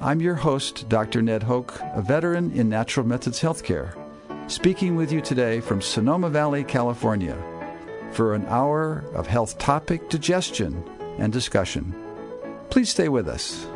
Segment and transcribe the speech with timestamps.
[0.00, 1.22] I'm your host, Dr.
[1.22, 3.98] Ned Hoke, a veteran in natural methods healthcare,
[4.48, 7.36] speaking with you today from Sonoma Valley, California,
[8.12, 10.84] for an hour of health topic digestion
[11.18, 11.92] and discussion.
[12.70, 13.66] Please stay with us.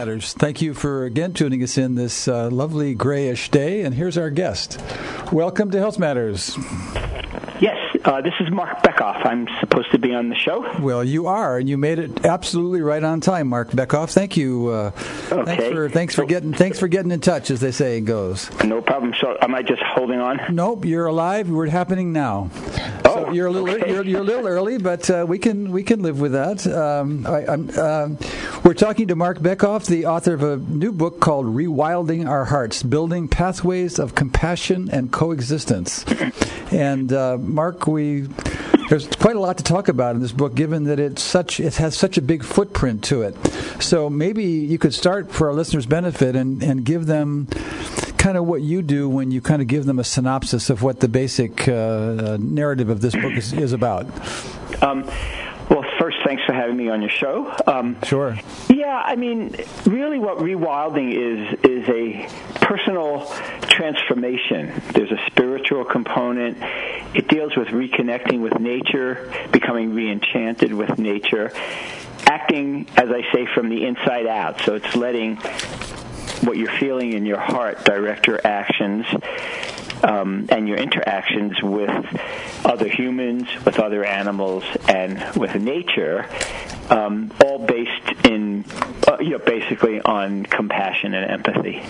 [0.00, 0.32] Matters.
[0.32, 3.82] Thank you for again tuning us in this uh, lovely grayish day.
[3.82, 4.80] And here's our guest.
[5.30, 6.56] Welcome to Health Matters.
[7.60, 7.76] Yes,
[8.06, 9.26] uh, this is Mark Bekoff.
[9.26, 10.66] I'm supposed to be on the show.
[10.80, 14.14] Well, you are, and you made it absolutely right on time, Mark Bekoff.
[14.14, 14.68] Thank you.
[14.68, 14.92] Uh,
[15.30, 15.44] okay.
[15.44, 18.50] Thanks for thanks for getting thanks for getting in touch, as they say it goes.
[18.64, 19.12] No problem.
[19.20, 20.40] So, am I just holding on?
[20.48, 21.50] Nope, you're alive.
[21.50, 22.50] We're happening now.
[23.32, 23.92] You're a little okay.
[23.92, 26.66] you're, you're a little early, but uh, we can we can live with that.
[26.66, 28.18] Um, I, um,
[28.64, 32.82] we're talking to Mark Bekoff, the author of a new book called "Rewilding Our Hearts:
[32.82, 36.04] Building Pathways of Compassion and Coexistence."
[36.72, 38.28] And uh, Mark, we
[38.88, 41.76] there's quite a lot to talk about in this book, given that it's such it
[41.76, 43.36] has such a big footprint to it.
[43.80, 47.46] So maybe you could start for our listeners' benefit and, and give them
[48.20, 51.00] kind of what you do when you kind of give them a synopsis of what
[51.00, 54.06] the basic uh, narrative of this book is, is about.
[54.82, 55.04] Um,
[55.70, 57.50] well, first, thanks for having me on your show.
[57.66, 58.36] Um, Sure.
[58.68, 63.26] yeah, I mean, really, what rewilding is is a personal
[63.62, 64.82] transformation.
[64.92, 66.58] There's a spiritual component.
[67.14, 71.52] It deals with reconnecting with nature, becoming reenchanted with nature,
[72.26, 74.60] acting, as I say, from the inside out.
[74.60, 75.38] So it's letting
[76.42, 79.06] what you're feeling in your heart direct your actions
[80.02, 82.20] um, and your interactions with
[82.64, 86.26] other humans, with other animals, and with nature,
[86.88, 88.64] um, all based in,
[89.10, 91.80] uh, know, basically on compassion and empathy.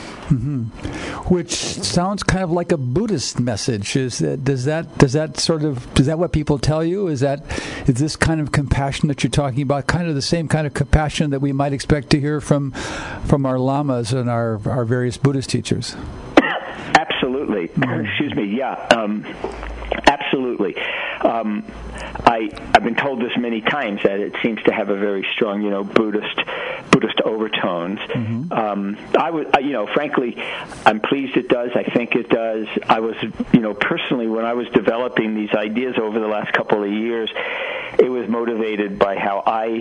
[1.29, 3.97] Which sounds kind of like a Buddhist message.
[3.97, 7.09] Is that, does that does that sort of is that what people tell you?
[7.09, 7.45] Is that
[7.87, 10.75] is this kind of compassion that you're talking about kind of the same kind of
[10.75, 12.73] compassion that we might expect to hear from
[13.27, 15.97] from our lamas and our our various Buddhist teachers?
[16.39, 17.65] Absolutely.
[17.65, 18.45] Excuse me.
[18.45, 18.75] Yeah.
[18.91, 19.27] Um,
[20.07, 20.77] absolutely.
[21.21, 21.65] Um,
[22.25, 25.63] I I've been told this many times that it seems to have a very strong,
[25.63, 26.41] you know, Buddhist
[26.91, 28.01] Buddhist overtones.
[28.53, 30.37] Um, I would, I, you know, frankly,
[30.85, 31.71] I'm pleased it does.
[31.75, 32.67] I think it does.
[32.89, 33.17] I was,
[33.53, 37.31] you know, personally when I was developing these ideas over the last couple of years,
[37.99, 39.81] it was motivated by how I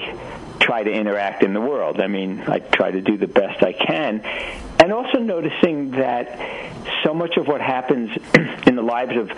[0.59, 1.99] try to interact in the world.
[1.99, 4.21] I mean, I try to do the best I can,
[4.79, 6.37] and also noticing that
[7.03, 8.09] so much of what happens
[8.67, 9.31] in the lives of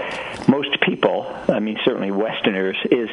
[0.48, 3.10] most people, I mean, certainly Westerners, is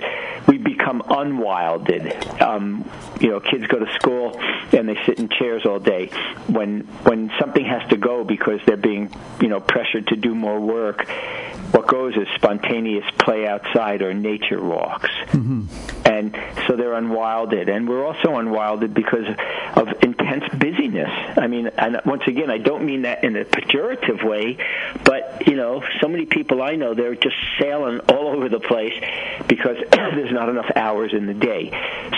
[0.47, 2.41] we become unwilded.
[2.41, 2.89] Um,
[3.21, 4.39] you know, kids go to school
[4.73, 6.07] and they sit in chairs all day.
[6.47, 9.11] When when something has to go because they're being,
[9.41, 11.09] you know, pressured to do more work,
[11.73, 15.11] what goes is spontaneous play outside or nature walks.
[16.05, 16.37] And
[16.67, 19.27] so they're unwilded, and we're also unwilded because
[19.77, 21.11] of intense busyness.
[21.37, 24.57] I mean, and once again, I don't mean that in a pejorative way,
[25.05, 28.95] but you know, so many people I know they're just sailing all over the place
[29.59, 31.71] because there's not enough hours in the day.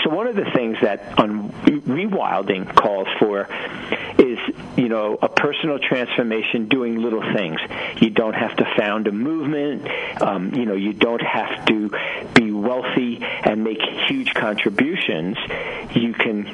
[0.03, 3.49] So one of the things that on rewilding calls for
[4.17, 4.37] is
[4.77, 7.59] you know a personal transformation doing little things.
[7.99, 9.87] You don't have to found a movement.
[10.21, 11.89] Um, you know, you don't have to
[12.33, 15.37] be wealthy and make huge contributions.
[15.93, 16.53] You can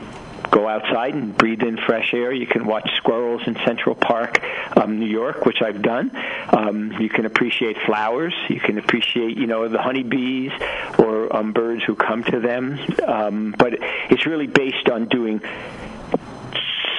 [0.51, 2.31] go outside and breathe in fresh air.
[2.31, 4.43] You can watch squirrels in Central Park,
[4.75, 6.11] um, New York, which I've done.
[6.49, 8.33] Um, you can appreciate flowers.
[8.49, 10.51] You can appreciate, you know, the honeybees
[10.97, 12.79] or um, birds who come to them.
[13.05, 13.75] Um, but
[14.09, 15.41] it's really based on doing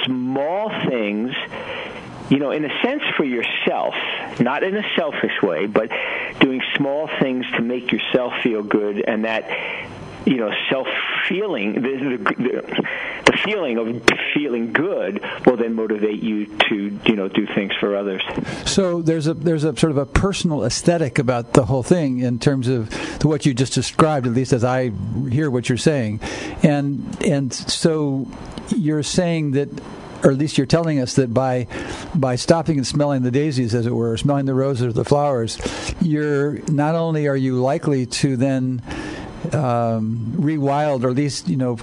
[0.05, 1.35] small things
[2.31, 3.95] you know, in a sense for yourself,
[4.39, 5.91] not in a selfish way, but
[6.41, 9.49] doing small things to make yourself feel good and that
[10.29, 10.87] you know self
[11.27, 11.81] feeling the,
[12.17, 12.85] the,
[13.25, 14.03] the feeling of
[14.35, 18.23] feeling good will then motivate you to you know do things for others.
[18.67, 22.39] So there's a there's a sort of a personal aesthetic about the whole thing in
[22.39, 22.93] terms of
[23.25, 24.91] what you just described at least as I
[25.31, 26.21] hear what you're saying.
[26.63, 28.29] And and so
[28.77, 29.69] you're saying that
[30.25, 31.67] or at least you're telling us that by
[32.15, 35.59] by stopping and smelling the daisies, as it were, smelling the roses or the flowers,
[36.01, 38.83] you're not only are you likely to then
[39.53, 41.77] um, rewild, or at least you know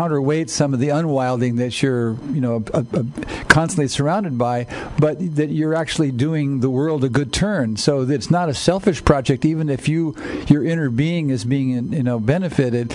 [0.00, 3.04] counterweight some of the unwilding that you're, you know, a, a,
[3.48, 4.66] constantly surrounded by,
[4.98, 7.76] but that you're actually doing the world a good turn.
[7.76, 10.16] So it's not a selfish project, even if you
[10.46, 12.94] your inner being is being, you know, benefited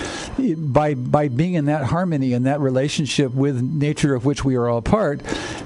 [0.57, 4.67] by by being in that harmony and that relationship with nature of which we are
[4.67, 5.21] all part.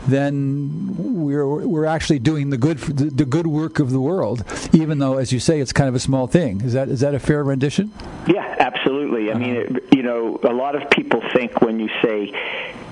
[0.08, 4.44] Then we're we're actually doing the good the, the good work of the world,
[4.74, 6.60] even though, as you say, it's kind of a small thing.
[6.62, 7.94] Is that is that a fair rendition?
[8.28, 9.32] Yeah, absolutely.
[9.32, 9.78] I mean, uh-huh.
[9.78, 12.34] it, you know, a lot of people think when you say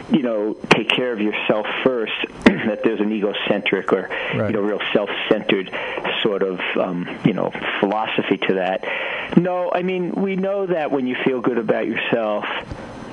[0.10, 2.14] you know, take care of yourself first,
[2.46, 4.48] that there's an egocentric or, right.
[4.48, 5.70] you know, real self-centered
[6.24, 9.38] sort of, um, you know, philosophy to that.
[9.38, 12.46] No, I mean, we know that when you feel good about yourself,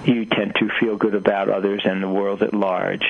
[0.05, 3.05] you tend to feel good about others and the world at large.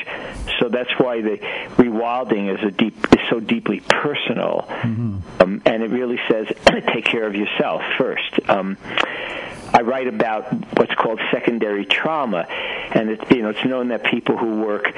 [0.61, 1.39] So that's why the
[1.77, 5.19] rewilding is a deep is so deeply personal, mm-hmm.
[5.41, 6.47] um, and it really says
[6.93, 8.39] take care of yourself first.
[8.49, 8.77] Um,
[9.75, 14.37] I write about what's called secondary trauma, and it's you know it's known that people
[14.37, 14.95] who work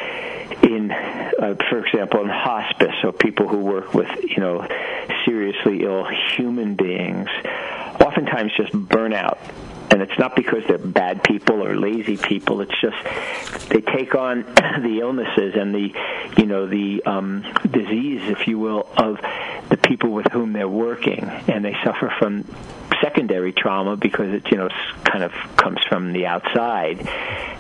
[0.63, 4.69] in, uh, for example, in hospice, or people who work with you know
[5.25, 6.07] seriously ill
[6.37, 7.31] human beings,
[8.01, 9.39] oftentimes just burn out
[9.91, 12.61] and it's not because they're bad people or lazy people.
[12.61, 12.97] It's just
[13.69, 14.43] they take on
[14.83, 15.95] the illnesses and the,
[16.37, 19.21] you know, the um, disease, if you will, of
[19.69, 22.45] the people with whom they're working, and they suffer from
[23.03, 24.69] secondary trauma because it, you know,
[25.05, 27.07] kind of comes from the outside.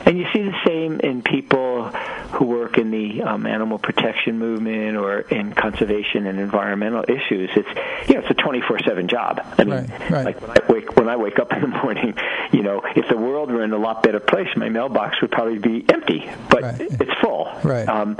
[0.06, 0.75] And you see the same
[1.06, 7.04] in people who work in the um, animal protection movement or in conservation and environmental
[7.08, 7.48] issues.
[7.54, 9.40] It's, you know, it's a 24/7 job.
[9.56, 10.24] I mean, right, right.
[10.24, 12.14] like when I wake when I wake up in the morning,
[12.52, 15.58] you know, if the world were in a lot better place, my mailbox would probably
[15.58, 16.80] be empty, but right.
[16.80, 17.48] it's full.
[17.62, 17.88] Right.
[17.88, 18.16] Um,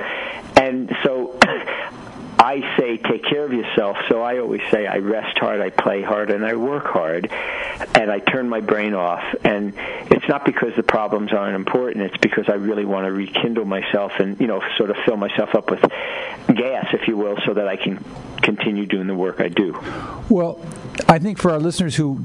[0.56, 1.36] and so
[2.38, 3.96] I say take care of yourself.
[4.08, 8.10] So I always say I rest hard, I play hard, and I work hard, and
[8.10, 9.22] I turn my brain off.
[9.44, 9.72] And
[10.10, 12.04] it's not because the problems aren't important.
[12.04, 15.54] It's because I really want to rekindle myself and you know sort of fill myself
[15.54, 18.04] up with gas, if you will, so that I can
[18.42, 19.78] continue doing the work I do.
[20.28, 20.60] Well,
[21.08, 22.20] I think for our listeners who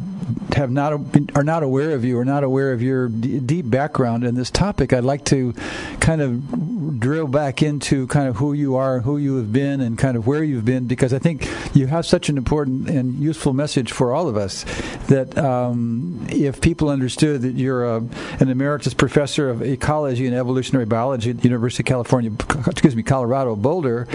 [0.55, 3.69] have not been, are not aware of you or not aware of your d- deep
[3.69, 5.53] background in this topic, I'd like to
[5.99, 9.97] kind of drill back into kind of who you are, who you have been, and
[9.97, 13.53] kind of where you've been, because I think you have such an important and useful
[13.53, 14.65] message for all of us
[15.07, 17.97] that um, if people understood that you're a,
[18.39, 22.31] an emeritus professor of ecology and evolutionary biology at the University of California,
[22.67, 24.07] excuse me, Colorado Boulder,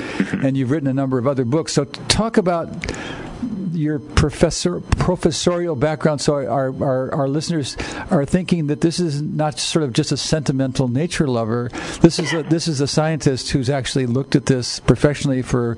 [0.43, 1.73] and you've written a number of other books.
[1.73, 2.69] So talk about
[3.73, 7.77] your professor professorial background, so our, our, our listeners
[8.11, 11.71] are thinking that this is not sort of just a sentimental nature lover.
[12.01, 15.77] This is a, this is a scientist who's actually looked at this professionally for.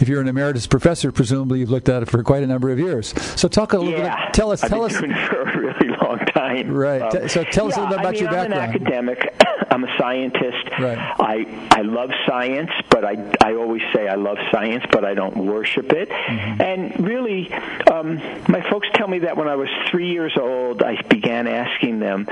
[0.00, 2.78] If you're an emeritus professor, presumably you've looked at it for quite a number of
[2.78, 3.14] years.
[3.38, 4.34] So talk a little yeah, bit.
[4.34, 4.62] Tell us.
[4.62, 4.96] I've tell us.
[4.96, 6.70] for a really long time.
[6.70, 7.02] Right.
[7.02, 8.54] Um, so tell us a little bit about I mean, your background.
[8.54, 9.34] I'm an academic.
[9.76, 10.70] I'm a scientist.
[10.78, 10.96] Right.
[10.96, 15.36] I I love science, but I I always say I love science, but I don't
[15.36, 16.08] worship it.
[16.08, 16.62] Mm-hmm.
[16.62, 17.52] And really,
[17.92, 18.16] um,
[18.48, 22.24] my folks tell me that when I was three years old, I began asking them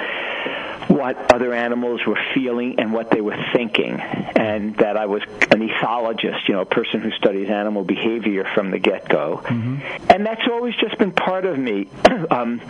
[0.89, 5.69] what other animals were feeling and what they were thinking, and that I was an
[5.69, 10.11] ethologist, you know, a person who studies animal behavior from the get-go, mm-hmm.
[10.11, 11.89] and that's always just been part of me.
[12.31, 12.63] um,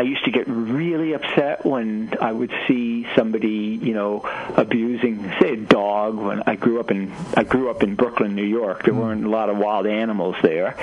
[0.00, 4.22] I used to get really upset when I would see somebody, you know,
[4.56, 6.16] abusing, say, a dog.
[6.16, 8.98] When I grew up in I grew up in Brooklyn, New York, there mm.
[8.98, 10.74] weren't a lot of wild animals there.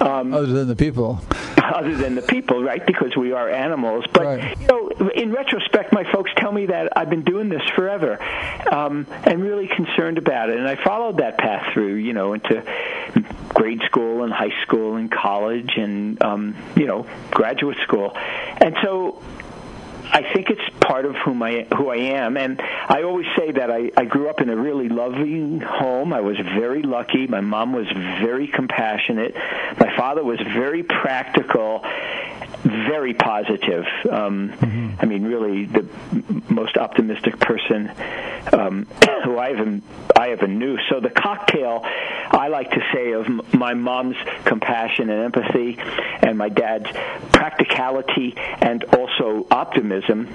[0.00, 1.20] Um, other than the people.
[1.56, 2.84] Other than the people, right?
[2.86, 4.04] Because we are animals.
[4.12, 4.60] But right.
[4.60, 8.22] you know, in retrospect, my folks tell me that I've been doing this forever,
[8.70, 10.58] um, and really concerned about it.
[10.58, 12.62] And I followed that path through, you know, into
[13.56, 18.12] grade school and high school and college and um, you know graduate school.
[18.14, 19.22] And so
[20.12, 22.36] I think it's part of whom I who I am.
[22.36, 26.12] And I always say that I, I grew up in a really loving home.
[26.12, 27.26] I was very lucky.
[27.26, 29.34] My mom was very compassionate.
[29.34, 31.82] My father was very practical,
[32.62, 33.86] very positive.
[34.08, 34.96] Um, mm-hmm.
[35.00, 35.88] I mean, really the
[36.50, 37.90] most optimistic person
[38.52, 38.84] um,
[39.24, 39.80] who I ever
[40.14, 40.78] I ever knew.
[40.90, 41.86] So the cocktail
[42.30, 45.78] I like to say of my mom's compassion and empathy,
[46.22, 46.88] and my dad's
[47.32, 50.26] practicality and also optimism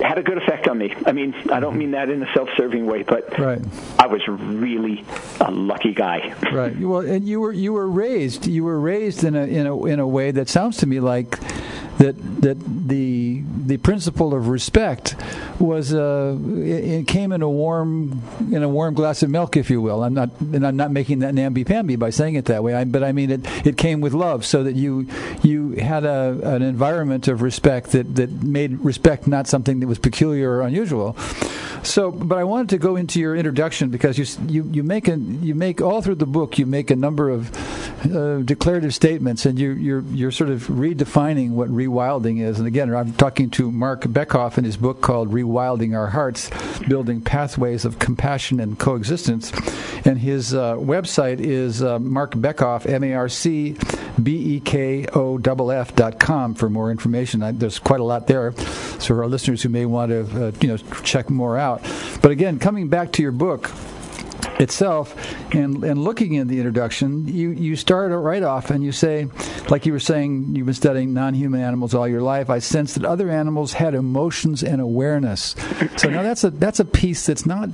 [0.00, 0.94] had a good effect on me.
[1.06, 3.60] I mean, I don't mean that in a self-serving way, but right.
[3.98, 5.04] I was really
[5.40, 6.34] a lucky guy.
[6.56, 6.78] Right.
[6.78, 10.00] Well, and you were you were raised you were raised in a in a in
[10.00, 11.38] a way that sounds to me like
[11.98, 15.16] that that the the principle of respect
[15.58, 18.22] was uh, it, it, came in a warm
[18.52, 20.02] in a warm glass of milk, if you will.
[20.02, 22.74] I'm not and I'm not making that namby pamby by saying it that way.
[22.74, 25.08] I, but I mean it it came with love, so that you
[25.42, 29.98] you had a an environment of respect that that made respect not something that was
[29.98, 31.16] peculiar or unusual.
[31.86, 35.16] So, but I wanted to go into your introduction because you you you make a
[35.16, 37.56] you make all through the book you make a number of
[38.04, 42.58] uh, declarative statements and you you're you're sort of redefining what rewilding is.
[42.58, 46.50] And again, I'm talking to Mark Bekoff in his book called Rewilding Our Hearts:
[46.88, 49.52] Building Pathways of Compassion and Coexistence.
[50.04, 53.76] And his uh, website is uh, Marc Bekoff, M A R C
[54.22, 55.36] B E K O
[55.70, 57.42] F dot com for more information.
[57.42, 60.52] I, there's quite a lot there, so for our listeners who may want to uh,
[60.60, 61.75] you know check more out.
[62.22, 63.70] But again, coming back to your book
[64.58, 65.14] itself
[65.54, 69.28] and and looking in the introduction you you start right off and you say
[69.68, 72.48] like you were saying you've been studying non-human animals all your life.
[72.50, 75.54] I sense that other animals had emotions and awareness.
[75.96, 77.70] So now that's a that's a piece that's not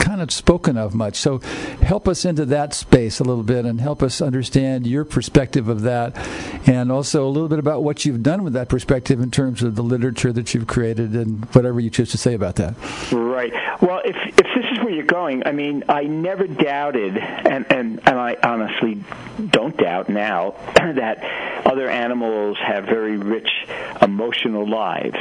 [0.00, 1.16] kind of spoken of much.
[1.16, 1.38] So
[1.82, 5.82] help us into that space a little bit and help us understand your perspective of
[5.82, 6.16] that.
[6.66, 9.76] And also a little bit about what you've done with that perspective in terms of
[9.76, 12.74] the literature that you've created and whatever you choose to say about that.
[12.74, 13.29] Mm-hmm.
[13.40, 13.80] Right.
[13.80, 18.00] Well, if if this is where you're going, I mean, I never doubted and and,
[18.06, 19.02] and I honestly
[19.48, 23.48] don't doubt now that other animals have very rich
[24.02, 25.16] emotional lives.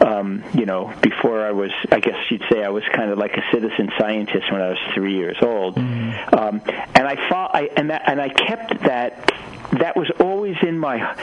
[0.00, 3.36] Um, you know, before I was I guess you'd say I was kind of like
[3.36, 6.34] a citizen scientist when I was three years old, mm-hmm.
[6.34, 6.62] um,
[6.94, 9.34] and I thought, I and that, and I kept that.
[9.78, 11.14] That was always in my.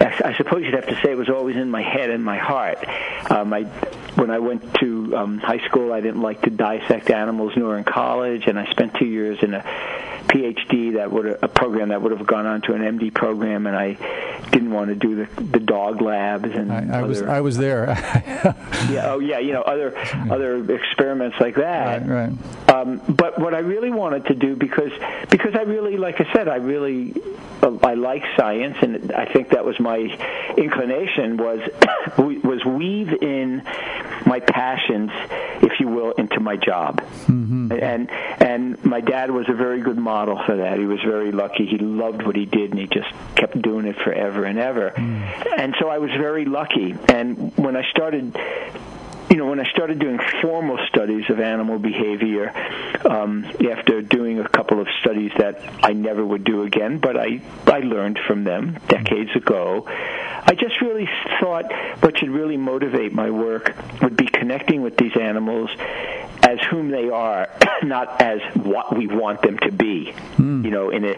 [0.00, 2.84] I suppose you'd have to say it was always in my head and my heart.
[3.30, 3.62] Um, I,
[4.16, 7.84] when I went to um, high school, I didn't like to dissect animals, nor in
[7.84, 12.12] college, and I spent two years in a PhD that would a program that would
[12.12, 13.92] have gone on to an MD program, and I
[14.50, 17.56] didn't want to do the, the dog labs and I, I other, was I was
[17.56, 17.86] there.
[18.90, 19.96] yeah, oh yeah, you know other
[20.30, 22.06] other experiments like that.
[22.06, 22.70] Right, right.
[22.70, 24.92] Um, but what I really wanted to do because
[25.30, 27.14] because I really, like I said, I really
[27.64, 29.98] I like science, and I think that was my
[30.56, 31.60] inclination was
[32.18, 33.62] was weave in
[34.26, 35.10] my passions,
[35.62, 37.00] if you will, into my job.
[37.26, 37.72] Mm-hmm.
[37.72, 40.78] And and my dad was a very good model for that.
[40.78, 41.66] He was very lucky.
[41.66, 44.90] He loved what he did, and he just kept doing it forever and ever.
[44.90, 45.58] Mm.
[45.58, 46.94] And so I was very lucky.
[47.08, 48.36] And when I started
[49.30, 52.52] you know, when I started doing formal studies of animal behavior,
[53.04, 57.40] um, after doing a couple of studies that I never would do again, but I,
[57.66, 61.08] I learned from them decades ago, I just really
[61.40, 65.70] thought what should really motivate my work would be connecting with these animals
[66.42, 67.48] as whom they are,
[67.82, 70.12] not as what we want them to be.
[70.36, 70.64] Mm.
[70.64, 71.16] You know, in a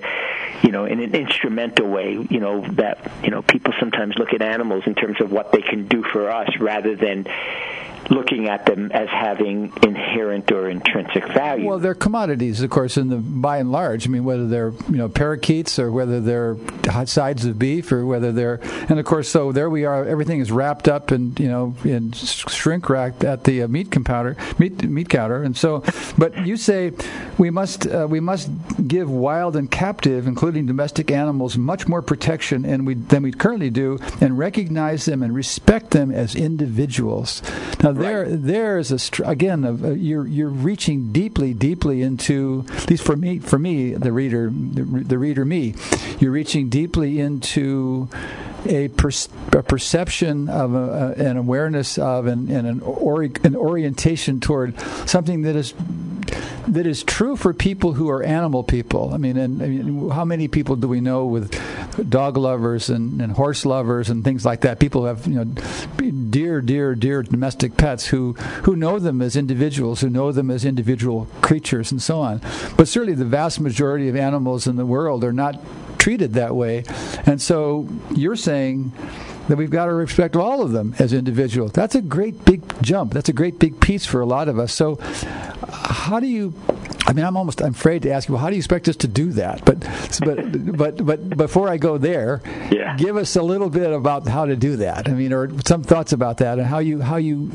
[0.62, 2.12] you know in an instrumental way.
[2.12, 5.62] You know that you know people sometimes look at animals in terms of what they
[5.62, 7.26] can do for us rather than
[8.10, 11.66] looking at them as having inherent or intrinsic value.
[11.66, 14.06] Well, they're commodities, of course, in the by and large.
[14.06, 16.56] I mean, whether they're you know parakeets or whether they're
[17.06, 20.04] sides of beef or whether they're, and of course, so there we are.
[20.04, 24.36] Everything is wrapped up and you know in shrink wrapped at the uh, meat compounder,
[24.58, 25.82] meat meat counter, and so.
[26.18, 26.92] But you say
[27.38, 28.50] we must uh, we must
[28.86, 33.70] give wild and captive, including domestic animals, much more protection and we, than we currently
[33.70, 37.42] do, and recognize them and respect them as individuals.
[37.82, 38.42] Now there right.
[38.42, 43.04] there is a again a, a, uh, you're you're reaching deeply deeply into at least
[43.04, 45.74] for me for me the reader the, the reader me
[46.18, 48.08] you're reaching deeply into
[48.68, 49.10] a, per,
[49.52, 55.42] a perception of a, an awareness of and, and an, ori, an orientation toward something
[55.42, 55.74] that is
[56.68, 59.14] that is true for people who are animal people.
[59.14, 61.54] I mean, and I mean, how many people do we know with
[62.10, 64.80] dog lovers and, and horse lovers and things like that?
[64.80, 65.62] People who have you know
[66.36, 70.66] dear, dear, dear domestic pets who who know them as individuals, who know them as
[70.66, 72.42] individual creatures, and so on.
[72.76, 75.58] But certainly, the vast majority of animals in the world are not
[75.96, 76.84] treated that way.
[77.24, 78.92] And so you're saying
[79.48, 81.72] that we've got to respect all of them as individuals.
[81.72, 83.14] That's a great big jump.
[83.14, 84.74] That's a great big piece for a lot of us.
[84.74, 84.98] So,
[85.72, 86.52] how do you
[87.06, 88.96] I mean, I'm almost I'm afraid to ask you, well, how do you expect us
[88.96, 89.64] to do that?
[89.64, 89.80] But
[90.24, 92.96] but but but before I go there, yeah.
[92.96, 95.08] give us a little bit about how to do that.
[95.08, 97.52] I mean, or some thoughts about that, and how you how you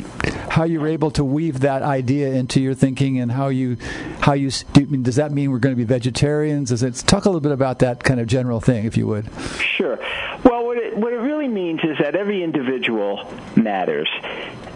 [0.50, 3.78] how you're able to weave that idea into your thinking, and how you
[4.22, 6.70] how you do, I mean, does that mean we're going to be vegetarians?
[6.70, 9.30] Does it talk a little bit about that kind of general thing, if you would?
[9.60, 10.00] Sure.
[10.46, 13.28] Well, what it what it really means is that every individual
[13.58, 14.10] matters,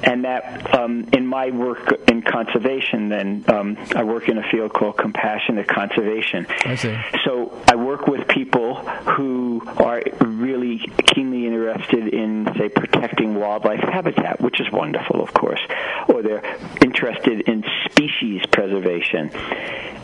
[0.06, 4.72] and that um, in my work in conservation, then um, I work in a field
[4.72, 6.46] called compassionate conservation.
[6.64, 6.96] I see.
[7.24, 14.42] So I work with people who are really keenly interested in, say, protecting wildlife habitat,
[14.42, 15.62] which is wonderful, of course,
[16.08, 16.46] or they're
[16.82, 19.32] interested in species preservation.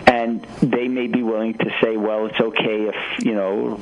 [0.08, 3.76] And they may be willing to say, well, it's okay if, you know,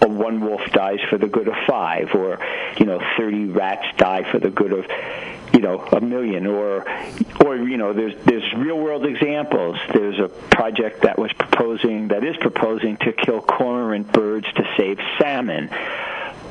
[0.00, 2.38] one wolf dies for the good of five, or,
[2.78, 4.86] you know, 30 rats die for the good of
[5.52, 6.84] you know a million or
[7.44, 9.76] or you know there's there's real world examples.
[9.92, 14.98] There's a project that was proposing that is proposing to kill cormorant birds to save
[15.18, 15.70] salmon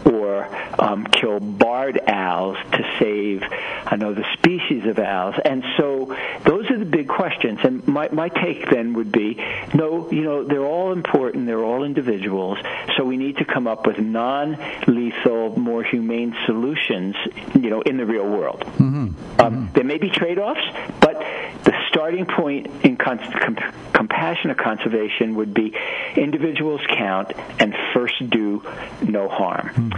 [0.05, 0.47] or
[0.79, 3.43] um, kill barred owls to save
[3.87, 5.35] another species of owls.
[5.43, 7.59] And so those are the big questions.
[7.63, 9.35] And my, my take then would be
[9.73, 12.57] no, you know, they're all important, they're all individuals,
[12.95, 14.57] so we need to come up with non
[14.87, 17.15] lethal, more humane solutions,
[17.53, 18.61] you know, in the real world.
[18.61, 18.85] Mm-hmm.
[18.95, 19.73] Um, mm-hmm.
[19.73, 20.65] There may be trade offs,
[20.99, 21.19] but
[21.63, 23.57] the starting point in con- com-
[23.93, 25.73] compassionate conservation would be
[26.15, 28.63] individuals count and first do
[29.01, 29.91] no harm.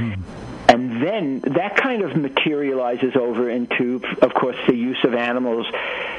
[0.69, 5.65] And then that kind of materializes over into, of course, the use of animals,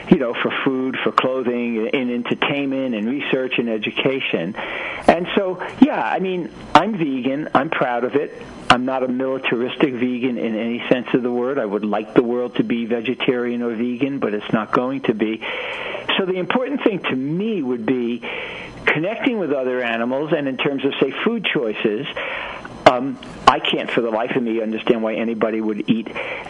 [0.08, 4.54] you know, for food, for clothing, in entertainment, and research and education.
[4.56, 7.50] And so, yeah, I mean, I'm vegan.
[7.54, 8.40] I'm proud of it.
[8.70, 11.58] I'm not a militaristic vegan in any sense of the word.
[11.58, 15.14] I would like the world to be vegetarian or vegan, but it's not going to
[15.14, 15.42] be.
[16.16, 18.22] So the important thing to me would be
[18.86, 22.06] connecting with other animals, and in terms of, say, food choices,
[22.88, 26.08] um, I can't for the life of me understand why anybody would eat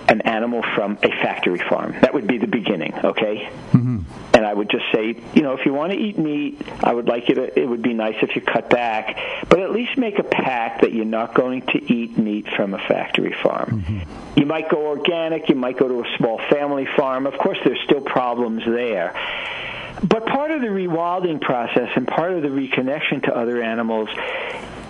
[0.08, 1.96] an animal from a factory farm.
[2.00, 3.50] That would be the beginning, okay?
[3.72, 4.00] Mm-hmm.
[4.34, 7.08] And I would just say, you know, if you want to eat meat, I would
[7.08, 7.38] like it.
[7.56, 10.92] It would be nice if you cut back, but at least make a pact that
[10.92, 13.82] you're not going to eat meat from a factory farm.
[13.82, 14.38] Mm-hmm.
[14.38, 15.48] You might go organic.
[15.48, 17.26] You might go to a small family farm.
[17.26, 19.12] Of course, there's still problems there.
[20.06, 24.08] But part of the rewilding process and part of the reconnection to other animals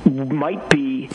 [0.04, 1.08] might be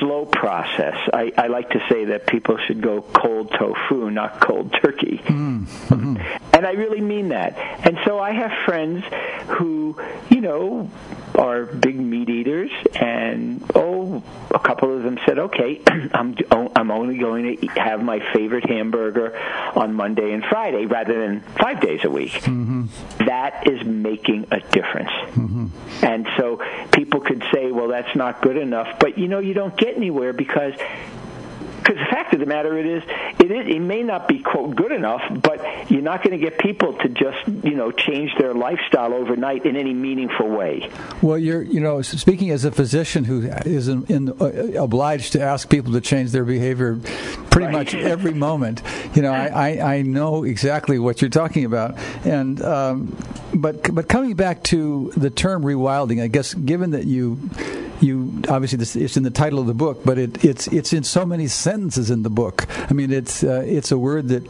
[0.00, 0.96] slow process.
[1.12, 5.18] I, I like to say that people should go cold tofu, not cold turkey.
[5.22, 6.16] Mm-hmm.
[6.52, 7.56] And I really mean that.
[7.86, 9.04] And so I have friends
[9.46, 9.96] who,
[10.28, 10.90] you know,
[11.40, 15.80] are big meat eaters, and oh, a couple of them said, "Okay,
[16.12, 19.36] I'm I'm only going to have my favorite hamburger
[19.74, 23.24] on Monday and Friday rather than five days a week." Mm-hmm.
[23.24, 25.10] That is making a difference.
[25.32, 25.68] Mm-hmm.
[26.04, 29.76] And so people could say, "Well, that's not good enough," but you know, you don't
[29.76, 30.74] get anywhere because
[31.90, 33.02] because the fact of the matter it is,
[33.40, 36.58] it is, it may not be quote good enough, but you're not going to get
[36.58, 40.88] people to just you know change their lifestyle overnight in any meaningful way.
[41.20, 45.42] Well, you're you know speaking as a physician who is in, in, uh, obliged to
[45.42, 46.98] ask people to change their behavior
[47.50, 47.72] pretty Right.
[47.72, 48.82] much every moment.
[49.14, 49.48] You know, I,
[49.78, 53.16] I, I know exactly what you're talking about, and um,
[53.52, 57.38] but but coming back to the term rewilding, I guess given that you
[58.00, 61.04] you obviously this it's in the title of the book, but it, it's it's in
[61.04, 62.66] so many sentences in the book.
[62.90, 64.46] I mean, it's uh, it's a word that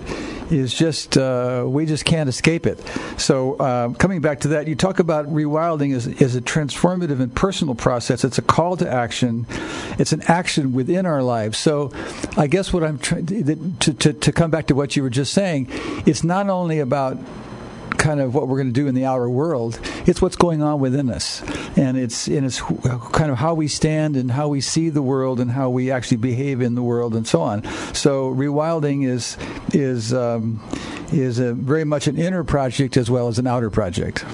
[0.51, 2.79] is just uh, we just can't escape it.
[3.19, 7.35] So uh, coming back to that, you talk about rewilding as is a transformative and
[7.35, 8.25] personal process.
[8.25, 9.47] It's a call to action.
[9.99, 11.59] It's an action within our lives.
[11.59, 11.93] So
[12.37, 15.33] I guess what I'm trying to, to to come back to what you were just
[15.33, 15.69] saying,
[16.07, 17.19] it's not only about
[18.11, 19.79] kind of what we're going to do in the outer world.
[20.05, 21.43] It's what's going on within us,
[21.77, 25.39] and it's and it's kind of how we stand and how we see the world
[25.39, 27.63] and how we actually behave in the world and so on.
[27.95, 29.37] So rewilding is
[29.73, 30.61] is um,
[31.13, 34.25] is a, very much an inner project as well as an outer project.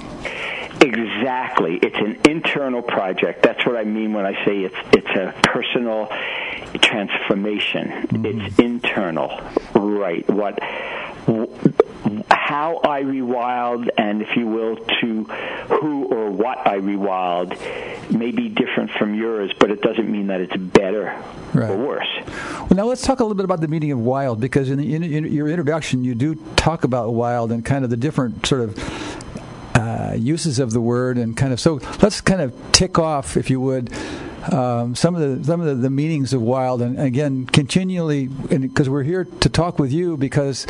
[0.80, 1.76] Exactly.
[1.76, 3.42] It's an internal project.
[3.42, 6.08] That's what I mean when I say it's it's a personal
[6.80, 7.90] transformation.
[7.90, 8.24] Mm-hmm.
[8.24, 9.38] It's internal.
[9.74, 10.26] Right.
[10.30, 10.62] What
[12.30, 17.58] how I rewild and if you will to who or what I rewild
[18.10, 21.20] may be different from yours, but it doesn't mean that it's better
[21.52, 21.70] right.
[21.70, 22.08] or worse.
[22.26, 24.94] Well, now let's talk a little bit about the meaning of wild because in, the,
[24.94, 28.62] in, in your introduction you do talk about wild and kind of the different sort
[28.62, 33.36] of uh, uses of the word and kind of so let's kind of tick off,
[33.36, 33.92] if you would,
[34.52, 38.88] um, some of the some of the, the, meanings of wild, and again, continually, because
[38.88, 40.66] we're here to talk with you because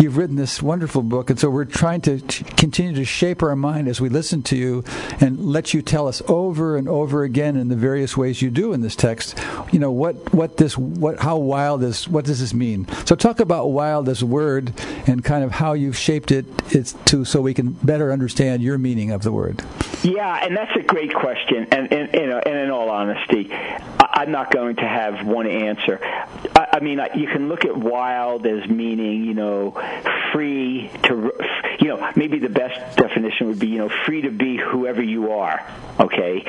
[0.00, 2.20] you've written this wonderful book, and so we're trying to
[2.56, 4.82] continue to shape our mind as we listen to you
[5.20, 8.72] and let you tell us over and over again in the various ways you do
[8.72, 9.38] in this text.
[9.70, 12.86] You know what what this what how wild is what does this mean?
[13.04, 14.72] So talk about wild as a word
[15.06, 18.78] and kind of how you've shaped it it's to so we can better understand your
[18.78, 19.62] meaning of the word.
[20.02, 21.66] Yeah, and that's a great question.
[21.70, 23.50] And, and, and, and in all honesty,
[24.12, 25.98] I'm not going to have one answer.
[26.02, 29.72] I, I mean, you can look at wild as meaning, you know,
[30.32, 31.32] free to,
[31.80, 35.32] you know, maybe the best definition would be, you know, free to be whoever you
[35.32, 35.64] are.
[35.98, 36.44] Okay,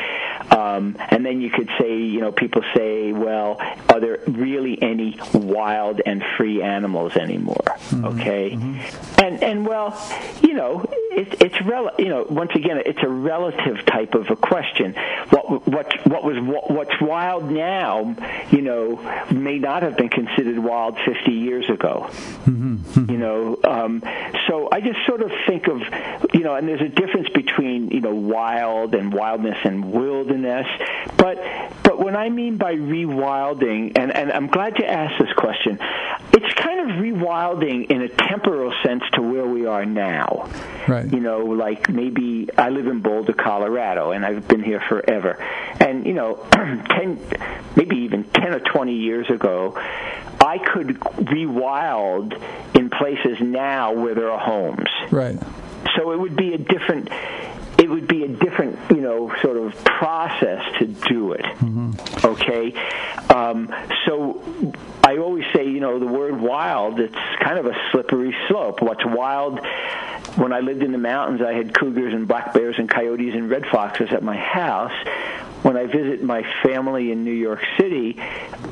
[0.49, 3.57] um, and then you could say, you know, people say, well,
[3.89, 7.63] are there really any wild and free animals anymore?
[7.65, 8.05] Mm-hmm.
[8.05, 9.21] Okay, mm-hmm.
[9.21, 9.97] and and well,
[10.41, 14.35] you know, it, it's rel- you know, once again, it's a relative type of a
[14.35, 14.95] question.
[15.29, 18.15] What what what was what, what's wild now,
[18.49, 22.07] you know, may not have been considered wild 50 years ago.
[22.45, 23.11] Mm-hmm.
[23.11, 24.03] You know, um,
[24.47, 25.81] so I just sort of think of,
[26.33, 30.30] you know, and there's a difference between you know wild and wildness and wilderness,
[31.17, 31.43] but
[31.83, 35.79] but what I mean by rewilding, and and I'm glad you asked this question,
[36.33, 40.49] it's kind of rewilding in a temporal sense to where we are now.
[40.87, 41.11] Right.
[41.11, 45.37] You know, like maybe I live in Boulder, Colorado, and I've been here forever,
[45.79, 47.19] and you know, ten,
[47.75, 49.77] maybe even ten or twenty years ago,
[50.39, 52.41] I could rewild
[52.75, 54.89] in places now where there are homes.
[55.11, 55.37] Right.
[55.95, 57.09] So it would be a different
[57.91, 61.45] would be a different, you know, sort of process to do it.
[61.45, 62.25] Mm-hmm.
[62.25, 62.73] Okay,
[63.29, 63.73] um,
[64.05, 64.41] so
[65.03, 68.81] I always say, you know, the word wild, it's kind of a slippery slope.
[68.81, 69.59] What's wild?
[70.35, 73.49] When I lived in the mountains, I had cougars and black bears and coyotes and
[73.49, 74.93] red foxes at my house
[75.63, 78.19] when I visit my family in New York City,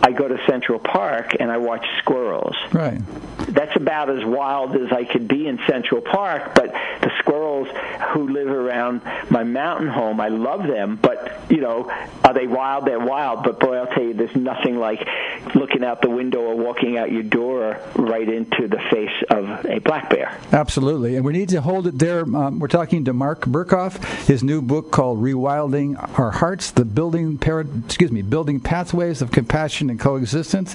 [0.02, 2.56] I go to Central Park and I watch squirrels.
[2.72, 3.00] Right.
[3.48, 6.72] That's about as wild as I could be in Central Park, but
[7.02, 7.68] the squirrels
[8.12, 11.92] who live around my mountain home, I love them, but, you know,
[12.24, 12.86] are they wild?
[12.86, 15.08] They're wild, but boy, I'll tell you, there's nothing like
[15.56, 19.80] looking out the window or walking out your door right into the face of a
[19.80, 20.38] black bear.
[20.52, 21.16] Absolutely.
[21.16, 22.22] And we need to hold it there.
[22.22, 27.38] Um, we're talking to Mark Bekoff, his new book called Rewilding Our Hearts the building
[27.86, 30.74] excuse me building pathways of compassion and coexistence.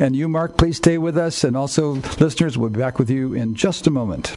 [0.00, 3.34] And you, Mark, please stay with us, and also listeners, we'll be back with you
[3.34, 4.36] in just a moment.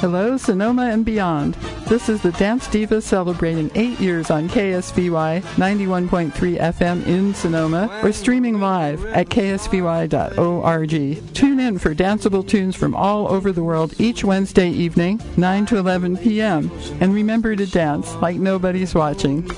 [0.00, 1.54] Hello, Sonoma and beyond.
[1.90, 8.12] This is the Dance Diva celebrating eight years on KSVY 91.3 FM in Sonoma or
[8.12, 10.14] streaming live at ksvy.org.
[11.34, 15.78] Tune in for danceable tunes from all over the world each Wednesday evening, 9 to
[15.78, 16.70] 11 p.m.
[17.00, 19.50] And remember to dance like nobody's watching.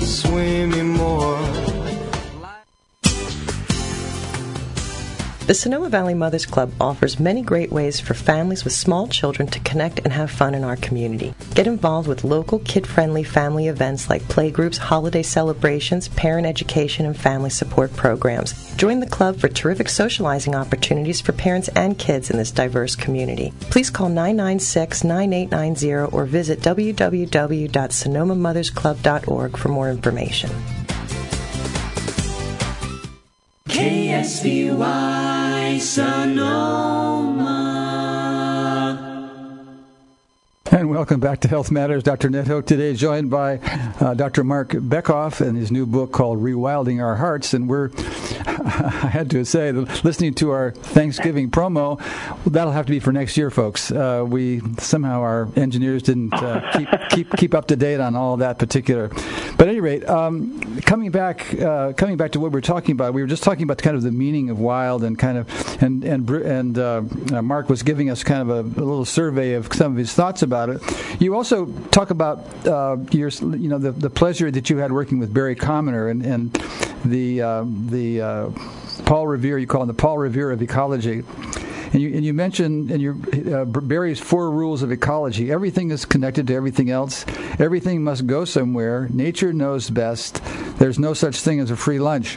[0.00, 1.73] Swimming more.
[5.46, 9.60] The Sonoma Valley Mothers Club offers many great ways for families with small children to
[9.60, 11.34] connect and have fun in our community.
[11.54, 17.14] Get involved with local kid friendly family events like playgroups, holiday celebrations, parent education, and
[17.14, 18.74] family support programs.
[18.76, 23.52] Join the club for terrific socializing opportunities for parents and kids in this diverse community.
[23.68, 30.50] Please call 996 9890 or visit www.sonomamothersclub.org for more information.
[33.74, 34.78] KSVY
[35.82, 37.73] Sonoma.
[40.84, 42.02] And welcome back to Health Matters.
[42.02, 42.28] Dr.
[42.28, 43.56] Ned today, joined by
[44.00, 44.44] uh, Dr.
[44.44, 47.54] Mark Bekoff and his new book called Rewilding Our Hearts.
[47.54, 47.88] And we're,
[48.46, 51.98] I had to say, listening to our Thanksgiving promo,
[52.44, 53.90] that'll have to be for next year, folks.
[53.90, 58.36] Uh, we somehow our engineers didn't uh, keep, keep keep up to date on all
[58.36, 59.08] that particular.
[59.56, 62.92] But at any rate, um, coming back uh, coming back to what we were talking
[62.92, 65.73] about, we were just talking about kind of the meaning of wild and kind of
[65.84, 69.72] and and and uh, Mark was giving us kind of a, a little survey of
[69.72, 71.20] some of his thoughts about about it.
[71.20, 75.18] You also talk about uh, your, you know, the, the pleasure that you had working
[75.18, 76.52] with Barry Commoner and, and
[77.04, 78.50] the uh, the uh,
[79.04, 79.58] Paul Revere.
[79.58, 81.24] You call him the Paul Revere of ecology.
[81.94, 83.14] And you, and you mentioned in your
[83.54, 85.52] uh, Barry's four rules of ecology.
[85.52, 87.24] Everything is connected to everything else.
[87.60, 89.06] Everything must go somewhere.
[89.12, 90.42] Nature knows best.
[90.78, 92.36] There's no such thing as a free lunch.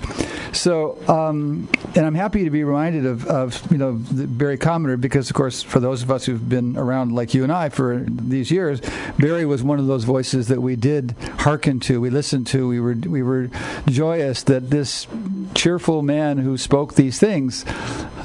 [0.54, 5.30] So, um, and I'm happy to be reminded of, of you know Barry Commoner because,
[5.32, 8.52] of course, for those of us who've been around like you and I for these
[8.52, 8.80] years,
[9.18, 12.80] Barry was one of those voices that we did hearken to, we listened to, we
[12.80, 13.50] were we were
[13.88, 15.08] joyous that this
[15.56, 17.66] cheerful man who spoke these things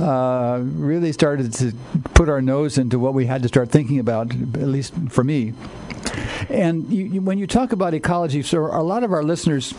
[0.02, 1.72] uh, really started to
[2.14, 5.54] put our nose into what we had to start thinking about, at least for me.
[6.48, 9.72] And you, you, when you talk about ecology, so a lot of our listeners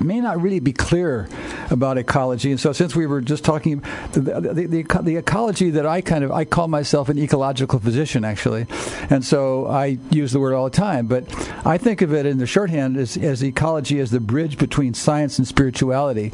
[0.00, 1.28] may not really be clear
[1.70, 2.50] about ecology.
[2.50, 3.80] And so, since we were just talking,
[4.12, 8.24] the, the, the, the, ecology that I kind of I call myself an ecological physician
[8.24, 8.66] actually,
[9.10, 11.06] and so I use the word all the time.
[11.06, 11.24] But
[11.66, 15.38] I think of it in the shorthand as, as ecology as the bridge between science
[15.38, 16.32] and spirituality.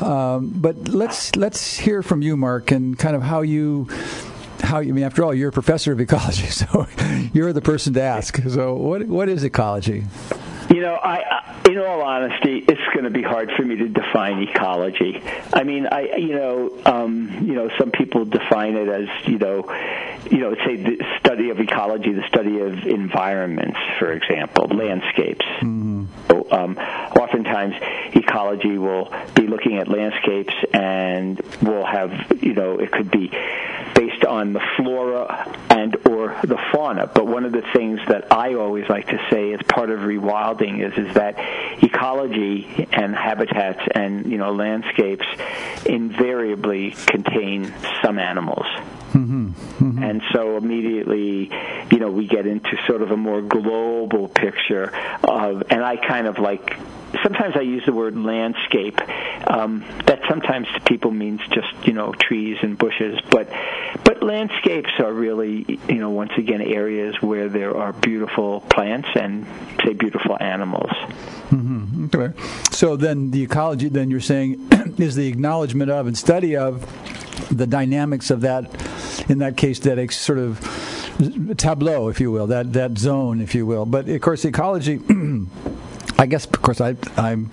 [0.00, 3.88] Um, but let's let's hear from you, Mark, and kind of how you
[4.62, 6.86] how I mean, after all, you're a professor of ecology, so
[7.32, 8.38] you're the person to ask.
[8.48, 10.04] So, what what is ecology?
[10.70, 14.42] You know, I, in all honesty, it's going to be hard for me to define
[14.42, 15.22] ecology.
[15.52, 19.64] I mean, I, you know, um, you know, some people define it as, you know,
[20.30, 25.46] you know, say the study of ecology, the study of environments, for example, landscapes.
[25.60, 26.04] Mm-hmm.
[26.28, 27.74] So, um, oftentimes,
[28.14, 33.28] ecology will be looking at landscapes, and will have, you know, it could be
[33.94, 34.87] based on the flora
[36.48, 37.06] the fauna.
[37.06, 40.80] But one of the things that I always like to say as part of rewilding
[40.80, 41.36] is is that
[41.82, 45.26] ecology and habitats and you know landscapes
[45.86, 48.66] invariably contain some animals.
[49.12, 49.48] Mm-hmm.
[49.48, 50.02] Mm-hmm.
[50.02, 51.50] And so immediately,
[51.90, 54.92] you know, we get into sort of a more global picture
[55.24, 56.76] of, and I kind of like
[57.22, 59.00] sometimes I use the word landscape.
[59.46, 63.48] Um, that sometimes to people means just you know trees and bushes, but
[64.04, 69.46] but landscapes are really you know once again areas where there are beautiful plants and
[69.84, 70.90] say beautiful animals.
[71.50, 72.06] Mm-hmm.
[72.14, 72.38] Okay.
[72.70, 74.68] So then the ecology, then you're saying,
[74.98, 76.86] is the acknowledgement of and study of
[77.50, 78.64] the dynamics of that.
[79.30, 80.60] In that case, that sort of
[81.56, 83.86] tableau, if you will, that that zone, if you will.
[83.86, 85.00] But of course, ecology.
[86.18, 87.50] I guess, of course, I, I'm.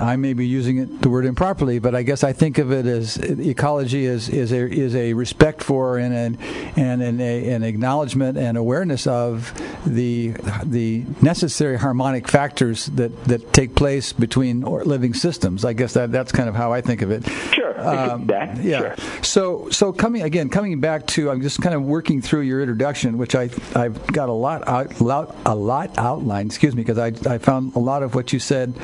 [0.00, 2.86] I may be using it, the word improperly, but I guess I think of it
[2.86, 6.38] as ecology is is a is a respect for and an
[6.76, 9.52] and an, a, an acknowledgement and awareness of
[9.86, 15.64] the the necessary harmonic factors that, that take place between living systems.
[15.64, 17.24] I guess that that's kind of how I think of it.
[17.52, 17.68] Sure.
[17.80, 18.62] Um, that.
[18.62, 18.94] Yeah.
[18.94, 19.22] Sure.
[19.22, 23.18] So so coming again, coming back to I'm just kind of working through your introduction,
[23.18, 26.50] which I I've got a lot out, a lot outlined.
[26.50, 28.74] Excuse me, because I I found a lot of what you said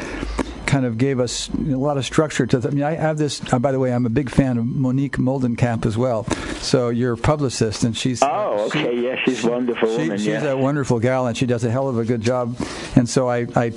[0.66, 2.60] kind of gave us a lot of structure to.
[2.60, 3.40] Th- I mean, I have this.
[3.52, 6.24] Uh, by the way, I'm a big fan of Monique Muhlenkamp as well.
[6.60, 8.22] So you're a publicist, and she's.
[8.22, 10.18] Oh, okay, she, yeah, she's wonderful she, woman.
[10.18, 10.50] She's yeah.
[10.50, 12.56] a wonderful gal, and she does a hell of a good job.
[12.96, 13.72] And so I, I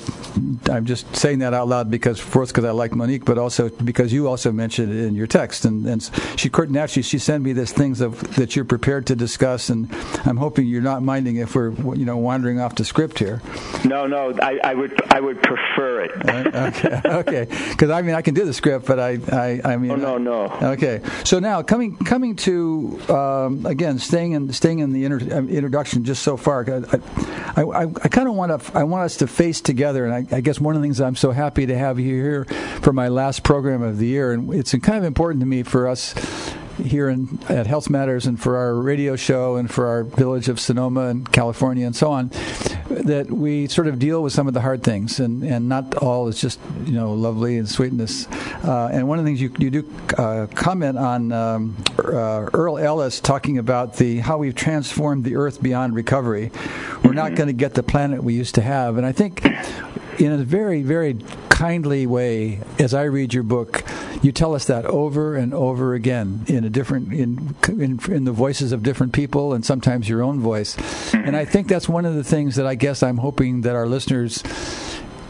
[0.69, 4.13] I'm just saying that out loud because first because I like Monique, but also because
[4.13, 6.03] you also mentioned it in your text, and, and
[6.35, 9.91] she naturally she sent me this things of that you're prepared to discuss, and
[10.25, 13.41] I'm hoping you're not minding if we're you know wandering off the script here.
[13.83, 16.11] No, no, I, I would I would prefer it.
[16.55, 17.01] okay.
[17.05, 19.95] okay, because I mean I can do the script, but I I, I mean oh,
[19.95, 21.01] no no okay.
[21.23, 26.03] So now coming coming to um, again staying in staying in the inter, uh, introduction
[26.03, 26.99] just so far, I
[27.55, 30.35] I, I, I kind of want to I want us to face together, and I,
[30.35, 32.43] I, guess one of the things I'm so happy to have you here
[32.81, 35.87] for my last program of the year, and it's kind of important to me for
[35.87, 36.13] us
[36.77, 40.59] here in, at Health Matters and for our radio show and for our village of
[40.59, 42.31] Sonoma and California and so on,
[42.89, 46.27] that we sort of deal with some of the hard things and, and not all
[46.27, 48.27] is just you know lovely and sweetness.
[48.63, 52.81] Uh, and one of the things you, you do uh, comment on um, uh, Erle
[52.81, 56.51] Ellis talking about the how we've transformed the Earth beyond recovery.
[57.03, 59.45] We're not going to get the planet we used to have, and I think
[60.19, 61.17] in a very very
[61.49, 63.83] kindly way, as I read your book,
[64.21, 68.31] you tell us that over and over again in a different in, in in, the
[68.31, 70.77] voices of different people and sometimes your own voice.
[71.13, 73.87] And I think that's one of the things that I guess I'm hoping that our
[73.87, 74.43] listeners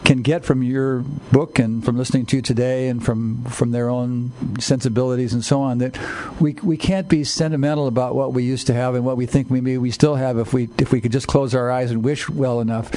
[0.08, 1.00] can get from your
[1.32, 5.60] book and from listening to you today and from from their own sensibilities and so
[5.60, 5.98] on that
[6.40, 9.50] we we can't be sentimental about what we used to have and what we think
[9.50, 12.26] we we still have if we if we could just close our eyes and wish
[12.30, 12.88] well enough.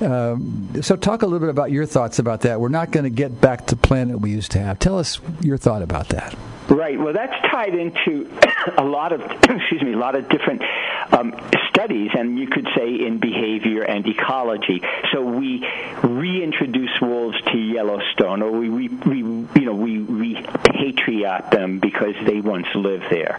[0.00, 2.60] Um, so talk a little bit about your thoughts about that.
[2.60, 4.78] We're not going to get back to planet we used to have.
[4.78, 6.36] Tell us your thought about that.
[6.68, 7.00] Right.
[7.00, 8.30] Well, that's tied into
[8.78, 10.62] a lot of excuse me, a lot of different
[11.10, 11.34] um,
[11.68, 13.49] studies, and you could say in behavior
[13.82, 14.82] and ecology.
[15.12, 15.66] So we
[16.02, 22.40] reintroduce wolves to Yellowstone, or we, we, we you know we repatriate them because they
[22.40, 23.38] once lived there,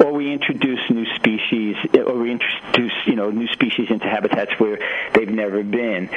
[0.00, 4.78] or we introduce new species, or we introduce you know new species into habitats where
[5.14, 6.10] they've never been.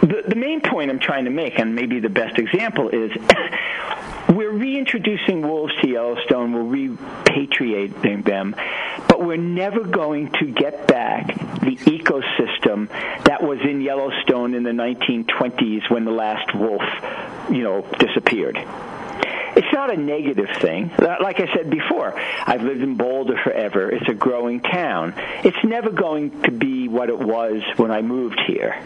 [0.00, 3.10] The, the main point I'm trying to make, and maybe the best example, is
[4.28, 8.54] we're reintroducing wolves to Yellowstone, we're repatriating them,
[9.18, 11.26] but we're never going to get back
[11.60, 12.88] the ecosystem
[13.24, 16.82] that was in Yellowstone in the 1920s when the last wolf,
[17.50, 18.56] you know, disappeared.
[19.56, 20.90] it's not a negative thing.
[20.92, 22.14] Uh, like I said before,
[22.46, 23.90] I've lived in Boulder forever.
[23.90, 25.14] It's a growing town.
[25.42, 28.80] It's never going to be what it was when I moved here.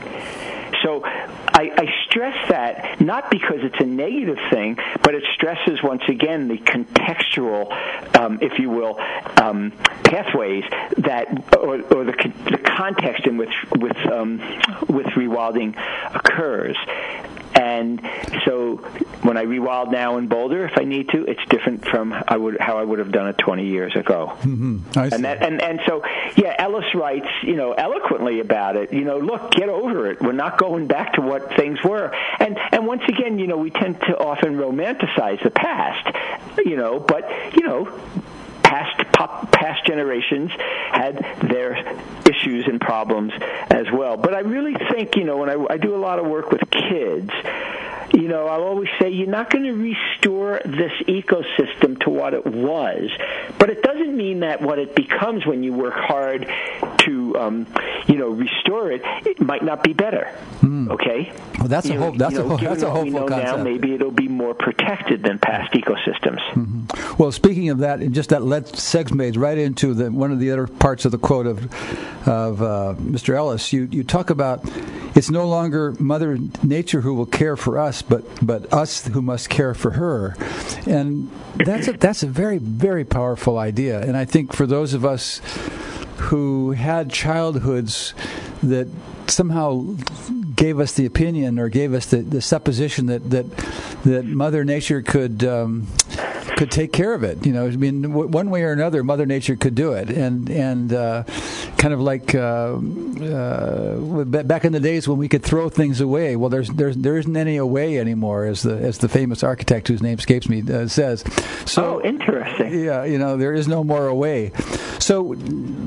[0.83, 6.03] So I, I stress that not because it's a negative thing, but it stresses once
[6.09, 7.71] again the contextual,
[8.17, 8.99] um, if you will,
[9.41, 9.73] um,
[10.05, 10.65] pathways
[10.99, 14.39] that, or, or the, the context in which with um,
[14.89, 15.77] with rewilding
[16.15, 16.77] occurs.
[17.63, 18.01] And
[18.45, 18.77] so
[19.23, 22.61] when I rewild now in Boulder, if I need to, it's different from I would
[22.61, 24.33] how I would have done it 20 years ago.
[24.41, 24.99] Mm-hmm.
[24.99, 26.03] And that and and so
[26.37, 28.93] yeah, Ellis writes you know eloquently about it.
[28.93, 30.21] You know, look, get over it.
[30.21, 32.13] We're not going back to what things were.
[32.41, 36.17] And and once again, you know, we tend to often romanticize the past.
[36.65, 37.85] You know, but you know
[38.73, 41.77] past pop, past generations had their
[42.27, 43.33] issues and problems
[43.69, 44.17] as well.
[44.17, 46.63] But I really think, you know, when I, I do a lot of work with
[46.71, 47.31] kids,
[48.15, 52.47] you know, I'll always say you're not going to restore this ecosystem to what it
[52.47, 53.11] was,
[53.59, 56.51] but it doesn't mean that what it becomes when you work hard
[57.43, 57.67] um,
[58.07, 60.33] you know, restore it, it might not be better.
[60.61, 60.91] Mm.
[60.91, 61.33] Okay.
[61.59, 62.17] Well, that's you a hope.
[62.17, 63.59] That's know, a that's a hopeful concept.
[63.59, 66.41] Now, maybe it'll be more protected than past ecosystems.
[66.53, 67.23] Mm-hmm.
[67.23, 70.51] Well, speaking of that, and just that led segues right into the one of the
[70.51, 71.65] other parts of the quote of
[72.27, 73.35] of uh, Mr.
[73.35, 73.73] Ellis.
[73.73, 74.61] You you talk about
[75.15, 79.49] it's no longer Mother Nature who will care for us, but but us who must
[79.49, 80.37] care for her,
[80.87, 84.01] and that's a, that's a very very powerful idea.
[84.01, 85.41] And I think for those of us
[86.29, 88.15] who had childhoods
[88.63, 88.89] that
[89.27, 89.97] somehow
[90.55, 93.47] gave us the opinion or gave us the, the supposition that, that
[94.05, 95.87] that Mother Nature could um,
[96.63, 97.45] could take care of it.
[97.45, 100.49] You know, I mean, w- one way or another, Mother Nature could do it, and
[100.49, 101.25] and uh,
[101.77, 106.37] kind of like uh, uh, back in the days when we could throw things away.
[106.37, 110.03] Well, there's there's there isn't any away anymore, as the as the famous architect whose
[110.03, 111.25] name escapes me uh, says.
[111.67, 112.85] So oh, interesting.
[112.85, 114.53] Yeah, you know, there is no more away.
[115.01, 115.35] So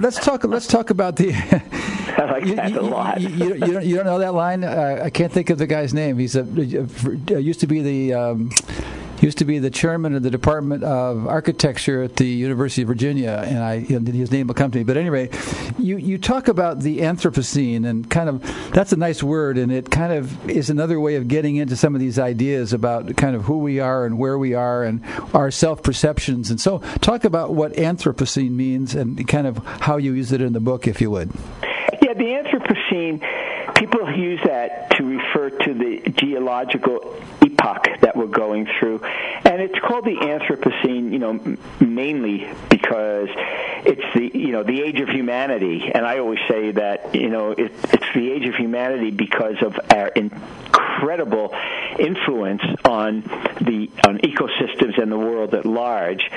[0.03, 0.43] let's talk.
[0.43, 1.31] Let's talk about the.
[2.17, 3.21] I like that you, a lot.
[3.21, 4.63] you, you, you, don't, you don't know that line?
[4.65, 6.17] I can't think of the guy's name.
[6.17, 8.13] He's a, a used to be the.
[8.13, 8.51] Um,
[9.25, 13.43] used to be the chairman of the Department of Architecture at the University of Virginia,
[13.45, 14.83] and I his name will come to me.
[14.83, 15.31] But anyway,
[15.79, 19.89] you you talk about the Anthropocene, and kind of that's a nice word, and it
[19.89, 23.45] kind of is another way of getting into some of these ideas about kind of
[23.45, 25.01] who we are and where we are and
[25.33, 26.51] our self perceptions.
[26.51, 30.53] And so, talk about what Anthropocene means and kind of how you use it in
[30.53, 31.31] the book, if you would.
[31.99, 33.23] Yeah, the Anthropocene
[33.75, 37.15] people use that to refer to the geological
[37.65, 43.29] epoch that we're going through, and it's called the Anthropocene, you know, mainly because
[43.85, 47.51] it's the you know the age of humanity, and I always say that you know
[47.51, 51.53] it, it's the age of humanity because of our incredible
[51.99, 53.21] influence on
[53.61, 56.29] the on ecosystems and the world at large,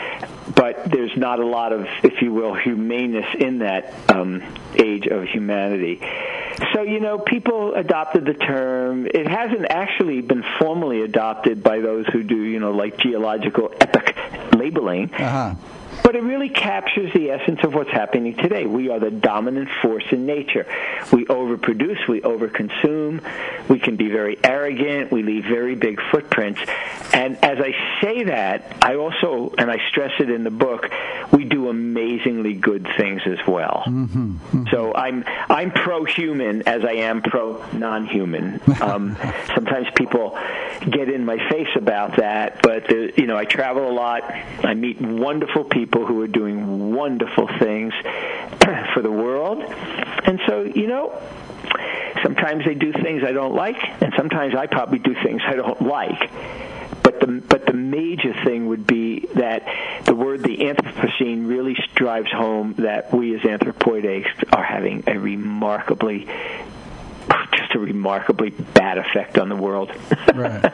[0.55, 4.43] but there's not a lot of, if you will, humaneness in that um,
[4.75, 6.01] age of humanity.
[6.73, 9.07] So you know, people adopted the term.
[9.07, 14.15] It hasn't actually been formally adopted by those who do you know like geological epoch
[14.55, 15.13] labeling.
[15.15, 15.55] Uh-huh.
[16.03, 18.67] But it really captures the essence of what's happening today.
[18.67, 20.67] We are the dominant force in nature.
[21.13, 23.23] We overproduce, we overconsume,
[23.69, 26.61] we can be very arrogant, we leave very big footprints.
[27.13, 30.91] And as I say that, I also, and I stress it in the book,
[31.33, 33.85] we do amazingly good things as well.
[33.87, 34.33] Mm-hmm.
[34.33, 34.65] Mm-hmm.
[34.71, 38.61] So I'm I'm pro-human as I am pro-non-human.
[38.79, 39.17] Um,
[39.55, 40.39] sometimes people
[40.89, 44.23] get in my face about that, but the, you know I travel a lot.
[44.65, 47.95] I meet wonderful people people who are doing wonderful things
[48.95, 49.63] for the world.
[49.63, 51.19] And so, you know,
[52.23, 55.81] sometimes they do things I don't like, and sometimes I probably do things I don't
[55.81, 56.31] like.
[57.03, 59.65] But the but the major thing would be that
[60.05, 66.29] the word the Anthropocene really drives home that we as anthropoids are having a remarkably
[67.59, 69.91] just a remarkably bad effect on the world.
[70.35, 70.73] right.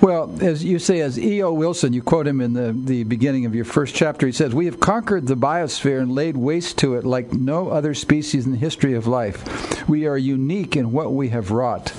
[0.00, 1.52] Well, as you say, as E.O.
[1.52, 4.66] Wilson, you quote him in the, the beginning of your first chapter, he says, We
[4.66, 8.58] have conquered the biosphere and laid waste to it like no other species in the
[8.58, 9.88] history of life.
[9.88, 11.92] We are unique in what we have wrought.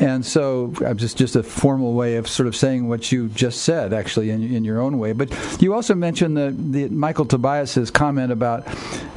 [0.00, 3.62] And so, I'm just just a formal way of sort of saying what you just
[3.62, 5.12] said, actually, in, in your own way.
[5.12, 5.30] But
[5.60, 8.66] you also mentioned the, the Michael Tobias's comment about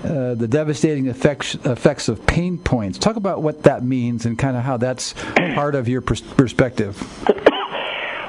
[0.03, 2.97] uh, the devastating effects effects of pain points.
[2.97, 5.13] Talk about what that means and kind of how that's
[5.55, 7.01] part of your pers- perspective.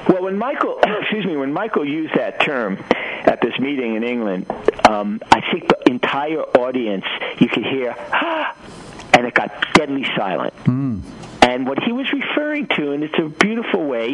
[0.07, 4.45] Well, when Michael, excuse me, when Michael used that term at this meeting in England,
[4.87, 7.05] um, I think the entire audience
[7.39, 8.55] you could hear, ah,
[9.13, 10.53] and it got got deadly silent.
[10.63, 11.01] Mm.
[11.45, 14.13] And what he was referring to, and it's a beautiful way,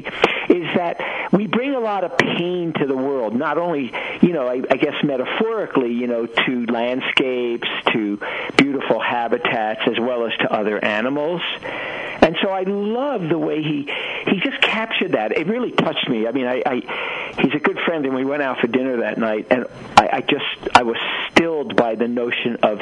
[0.50, 3.34] is that we bring a lot of pain to the world.
[3.34, 8.20] Not only, you know, I, I guess metaphorically, you know, to landscapes, to
[8.58, 11.42] beautiful habitats, as well as to other animals.
[12.22, 13.90] And so I love the way he
[14.28, 15.32] he just captured that.
[15.32, 16.28] It really touched me.
[16.28, 19.18] I mean, I, I he's a good friend, and we went out for dinner that
[19.18, 19.66] night, and
[19.98, 20.98] I, I just I was
[21.32, 22.82] stilled by the notion of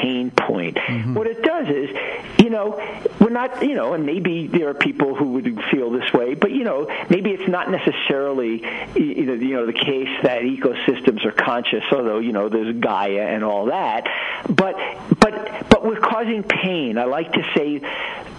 [0.00, 0.76] pain point.
[0.76, 1.14] Mm-hmm.
[1.14, 1.90] What it does is,
[2.38, 2.80] you know,
[3.20, 6.50] we're not, you know, and maybe there are people who would feel this way, but
[6.50, 8.62] you know, maybe it's not necessarily,
[8.94, 13.26] you know, you know, the case that ecosystems are conscious, although you know there's Gaia
[13.26, 14.08] and all that,
[14.48, 14.76] but
[15.18, 16.98] but but we're causing pain.
[16.98, 17.78] I like to say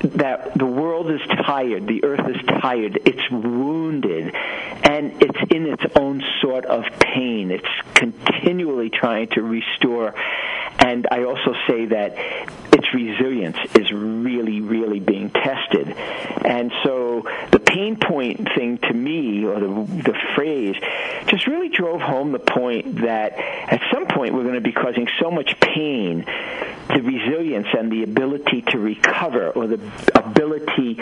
[0.04, 5.84] that the world is tired, the earth is tired, it's wounded, and it's in its
[5.96, 7.52] own sort of pain.
[7.52, 10.14] It's continually trying to restore.
[10.84, 12.18] And I also say that
[12.74, 15.88] its resilience is really, really being tested.
[16.46, 19.68] And so the pain point thing to me, or the,
[20.04, 20.76] the phrase,
[21.28, 25.08] just really drove home the point that at some point we're going to be causing
[25.22, 26.26] so much pain,
[26.90, 29.80] the resilience and the ability to recover, or the
[30.16, 31.00] ability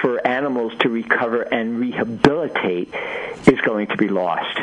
[0.00, 2.88] for animals to recover and rehabilitate,
[3.46, 4.58] is going to be lost.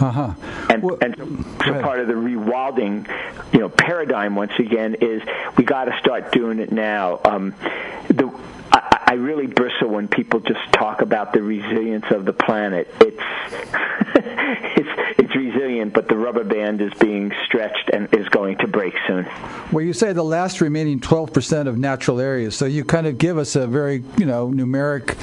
[0.00, 0.34] Uh-huh.
[0.72, 1.16] And, well, and
[1.64, 3.06] so part of the rewilding,
[3.52, 5.22] you know, paradigm once again is
[5.56, 7.20] we got to start doing it now.
[7.24, 7.54] Um,
[8.08, 8.32] the
[8.72, 12.88] I, I really bristle when people just talk about the resilience of the planet.
[13.00, 13.20] It's
[14.14, 18.94] it's it's resilient, but the rubber band is being stretched and is going to break
[19.06, 19.28] soon.
[19.70, 23.36] Well, you say the last remaining 12% of natural areas, so you kind of give
[23.36, 25.18] us a very you know numeric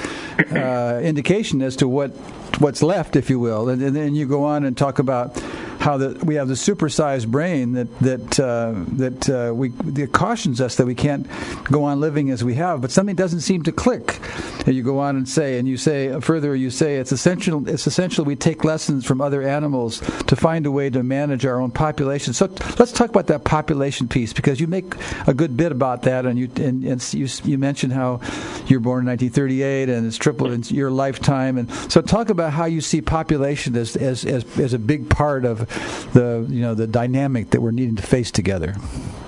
[0.55, 2.11] uh, indication as to what
[2.59, 5.41] what's left, if you will, and, and then you go on and talk about
[5.79, 10.59] how the, we have the supersized brain that that uh, that uh, we that cautions
[10.59, 11.25] us that we can't
[11.63, 14.19] go on living as we have, but something doesn't seem to click.
[14.65, 17.67] And you go on and say, and you say further, you say it's essential.
[17.67, 21.61] It's essential we take lessons from other animals to find a way to manage our
[21.61, 22.33] own population.
[22.33, 24.93] So let's talk about that population piece because you make
[25.27, 28.19] a good bit about that, and you and, and you you mentioned how
[28.67, 32.65] you're born in 1938 and it's tripled in your lifetime, and so talk about how
[32.65, 35.68] you see population as as as, as a big part of
[36.13, 38.75] the you know the dynamic that we're needing to face together.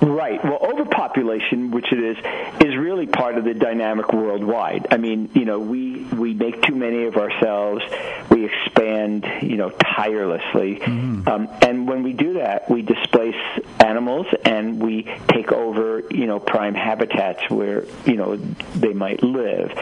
[0.00, 0.42] Right.
[0.44, 2.16] Well, overpopulation, which it is,
[2.60, 4.88] is really part of the dynamic worldwide.
[4.90, 7.84] I mean, you know, we we make too many of ourselves.
[8.28, 11.28] We expand, you know, tirelessly, mm-hmm.
[11.28, 13.36] um, and when we do that, we displace
[13.78, 18.36] animals and we take over, you know, prime habitats where you know
[18.74, 19.72] they might live.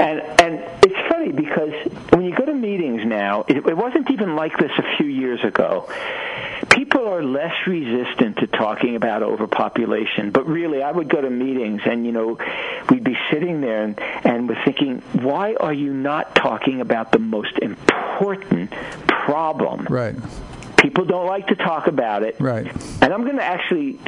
[0.00, 1.74] And and it's funny because
[2.10, 5.44] when you go to meetings now, it, it wasn't even like this a few years
[5.44, 5.90] ago.
[6.70, 11.82] People are less resistant to talking about overpopulation, but really, I would go to meetings
[11.84, 12.38] and you know,
[12.88, 17.18] we'd be sitting there and, and we're thinking, why are you not talking about the
[17.18, 18.72] most important
[19.06, 19.86] problem?
[19.90, 20.16] Right.
[20.78, 22.40] People don't like to talk about it.
[22.40, 22.66] Right.
[23.02, 23.98] And I'm going to actually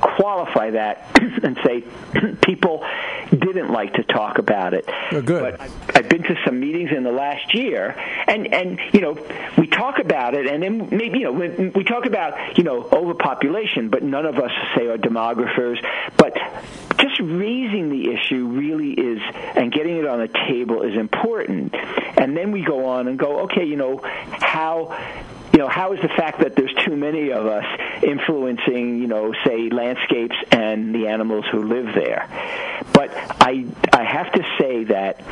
[0.00, 1.10] qualify that
[1.42, 1.84] and say
[2.42, 2.84] people
[3.38, 4.84] didn't like to talk about it.
[5.12, 5.56] Oh, good.
[5.58, 7.94] But I've been to some meetings in the last year,
[8.26, 9.18] and and you know
[9.56, 12.88] we talk about it, and then maybe you know we, we talk about you know
[12.90, 15.78] overpopulation, but none of us say are demographers.
[16.16, 16.36] But
[16.98, 19.20] just raising the issue really is,
[19.54, 21.74] and getting it on the table is important.
[22.16, 24.96] And then we go on and go, okay, you know how
[25.52, 27.64] you know, how is the fact that there's too many of us
[28.02, 32.28] influencing, you know, say landscapes and the animals who live there?
[32.92, 35.22] But I I have to say that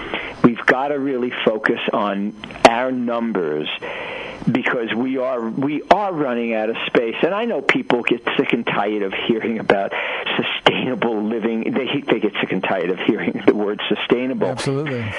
[0.42, 2.34] we've got to really focus on
[2.68, 3.68] our numbers
[4.50, 7.16] because we are we are running out of space.
[7.22, 9.92] And I know people get sick and tired of hearing about
[10.36, 11.72] sustainable living.
[11.72, 14.48] They they get sick and tired of hearing the word sustainable.
[14.48, 15.12] Absolutely.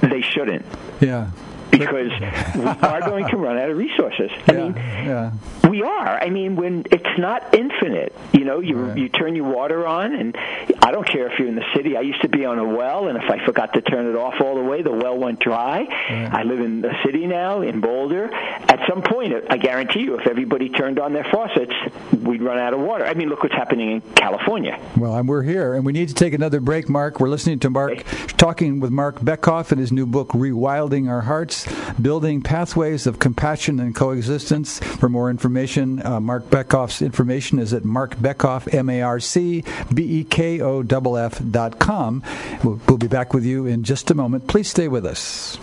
[0.00, 0.64] They shouldn't.
[1.00, 1.30] Yeah
[1.70, 2.10] because
[2.56, 4.30] we are going to run out of resources.
[4.48, 5.32] I yeah, mean, yeah.
[5.68, 6.18] we are.
[6.22, 8.96] I mean, when it's not infinite, you know, you Right.
[8.98, 10.36] you turn your water on, and
[10.82, 11.96] I don't care if you're in the city.
[11.96, 14.40] I used to be on a well, and if I forgot to turn it off
[14.40, 15.86] all the way, the well went dry.
[16.32, 18.32] I live in the city now, in Boulder.
[18.32, 21.74] At some point, I guarantee you, if everybody turned on their faucets,
[22.22, 23.04] we'd run out of water.
[23.04, 24.78] I mean, look what's happening in California.
[24.96, 27.20] Well, and we're here, and we need to take another break, Mark.
[27.20, 28.02] We're listening to Mark,
[28.38, 31.59] talking with Mark Bekoff in his new book, Rewilding Our Hearts
[32.00, 34.78] Building Pathways of Compassion and Coexistence.
[34.78, 39.64] For more information, uh, Mark Bekoff's information is at Mark Bekoff, M A R C
[39.92, 42.22] B E K O F F dot com.
[42.64, 44.46] We'll, we'll be back with you in just a moment.
[44.46, 45.58] Please stay with us.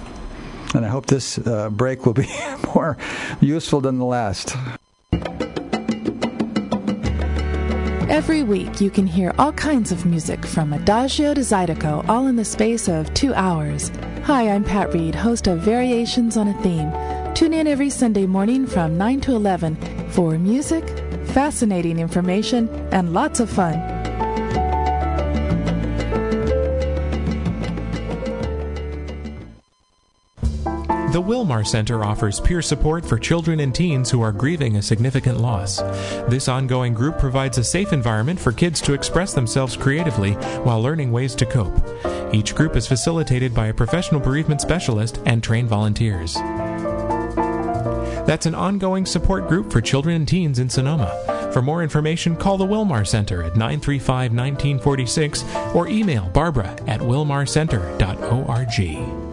[0.75, 2.29] And I hope this uh, break will be
[2.75, 2.97] more
[3.39, 4.55] useful than the last.
[8.09, 12.37] Every week, you can hear all kinds of music from Adagio to Zydeco, all in
[12.37, 13.91] the space of two hours.
[14.27, 16.91] Hi, I'm Pat Reed, host of Variations on a Theme.
[17.33, 19.77] Tune in every Sunday morning from 9 to 11
[20.09, 20.85] for music,
[21.27, 23.96] fascinating information, and lots of fun.
[31.17, 35.39] The Wilmar Center offers peer support for children and teens who are grieving a significant
[35.39, 35.77] loss.
[36.29, 41.11] This ongoing group provides a safe environment for kids to express themselves creatively while learning
[41.11, 41.73] ways to cope.
[42.31, 46.35] Each group is facilitated by a professional bereavement specialist and trained volunteers.
[48.27, 51.49] That's an ongoing support group for children and teens in Sonoma.
[51.51, 55.43] For more information, call the Wilmar Center at 935 1946
[55.73, 59.26] or email barbara at wilmarcenter.org.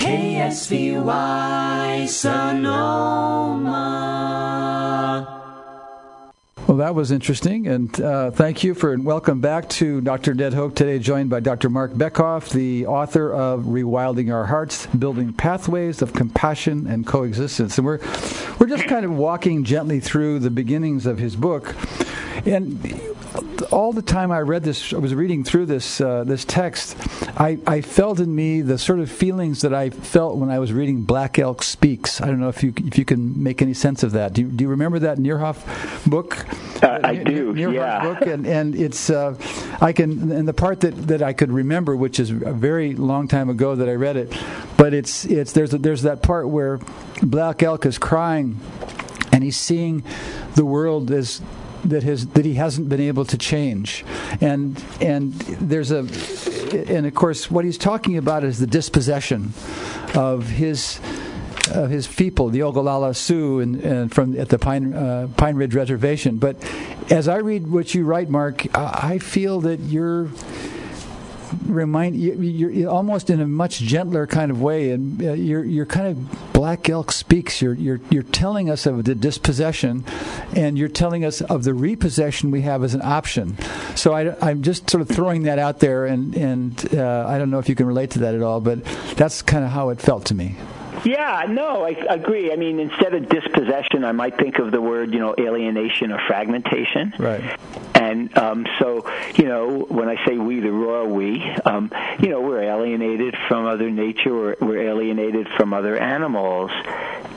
[0.00, 1.08] KSVY
[2.08, 3.10] Sonoma.
[6.66, 10.32] Well, that was interesting, and uh, thank you for and welcome back to Dr.
[10.32, 11.68] Ned Hoke today, joined by Dr.
[11.68, 17.76] Mark Bekoff, the author of Rewilding Our Hearts: Building Pathways of Compassion and Coexistence.
[17.76, 17.98] And we're
[18.58, 21.74] we're just kind of walking gently through the beginnings of his book,
[22.46, 22.82] and
[23.70, 26.96] all the time I read this, I was reading through this uh, this text.
[27.38, 30.72] I, I felt in me the sort of feelings that I felt when I was
[30.72, 32.20] reading Black Elk Speaks.
[32.20, 34.32] I don't know if you if you can make any sense of that.
[34.32, 36.46] Do you, do you remember that Neihardt book?
[36.82, 37.54] Uh, I do.
[37.54, 38.02] Neihardt yeah.
[38.02, 39.36] book, and and it's uh,
[39.80, 43.28] I can and the part that, that I could remember, which is a very long
[43.28, 44.36] time ago that I read it,
[44.76, 46.80] but it's it's there's a, there's that part where
[47.22, 48.58] Black Elk is crying,
[49.32, 50.02] and he's seeing
[50.54, 51.40] the world as
[51.84, 54.04] that his that he hasn't been able to change,
[54.40, 56.00] and and there's a
[56.88, 59.52] and of course what he's talking about is the dispossession
[60.14, 61.00] of his
[61.72, 65.74] of his people, the Oglala Sioux, and, and from at the Pine uh, Pine Ridge
[65.74, 66.36] Reservation.
[66.36, 66.56] But
[67.10, 70.28] as I read what you write, Mark, I feel that you're
[71.66, 75.86] remind you, are almost in a much gentler kind of way, and uh, you're you're
[75.86, 77.60] kind of Black Elk speaks.
[77.62, 80.04] You're you're you're telling us of the dispossession,
[80.54, 83.56] and you're telling us of the repossession we have as an option.
[83.96, 87.50] So I, am just sort of throwing that out there, and and uh, I don't
[87.50, 88.84] know if you can relate to that at all, but
[89.16, 90.56] that's kind of how it felt to me.
[91.04, 92.52] Yeah, no, I agree.
[92.52, 96.20] I mean, instead of dispossession, I might think of the word, you know, alienation or
[96.26, 97.14] fragmentation.
[97.18, 97.58] Right.
[97.94, 102.40] And um, so, you know, when I say we, the royal we, um, you know,
[102.40, 106.70] we're alienated from other nature, we're, we're alienated from other animals.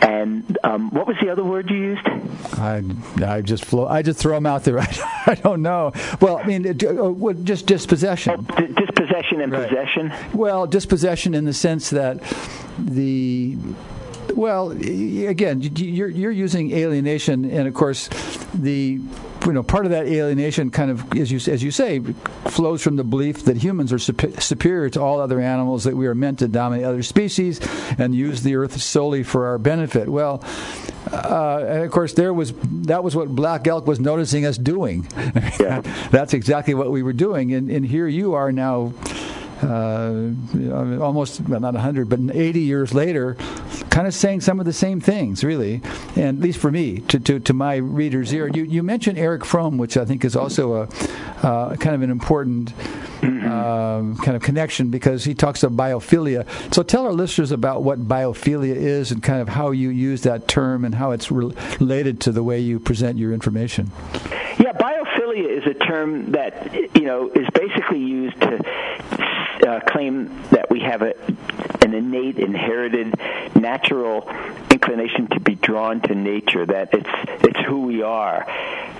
[0.01, 2.07] And um, what was the other word you used?
[2.53, 2.83] I,
[3.25, 3.87] I just flow.
[3.87, 4.79] I just throw them out there.
[4.79, 5.93] I, I don't know.
[6.19, 8.45] Well, I mean, it, uh, just dispossession.
[8.49, 8.73] Oh, d-
[9.13, 9.69] dispossession and right.
[9.69, 10.13] possession.
[10.33, 12.21] Well, dispossession in the sense that
[12.79, 13.57] the
[14.35, 18.09] well, again, you're you're using alienation, and of course,
[18.53, 18.99] the
[19.45, 21.99] you know part of that alienation kind of as you as you say
[22.45, 26.15] flows from the belief that humans are superior to all other animals, that we are
[26.15, 27.59] meant to dominate other species
[27.97, 30.09] and use the earth solely for our benefit.
[30.09, 30.43] Well,
[31.11, 32.53] uh, and of course, there was
[32.87, 35.07] that was what Black Elk was noticing us doing.
[35.59, 35.81] Yeah.
[36.09, 38.93] That's exactly what we were doing, and, and here you are now
[39.63, 40.31] uh,
[41.01, 43.37] almost well, not 100, but 80 years later,
[43.93, 45.79] kind of saying some of the same things, really,
[46.15, 48.47] and at least for me, to, to, to my readers' ear.
[48.47, 52.09] You, you mentioned Erich Fromm, which I think is also a uh, kind of an
[52.09, 52.73] important
[53.21, 56.47] uh, kind of connection because he talks of biophilia.
[56.73, 60.47] So tell our listeners about what biophilia is and kind of how you use that
[60.47, 63.91] term and how it's re- related to the way you present your information.
[64.57, 69.22] Yeah, biophilia is a term that you know is basically used to
[69.63, 71.13] uh, claim that we have a,
[71.81, 73.15] an innate, inherited,
[73.55, 74.21] natural
[74.83, 76.65] inclination to be drawn to nature.
[76.65, 78.45] That it's it's who we are.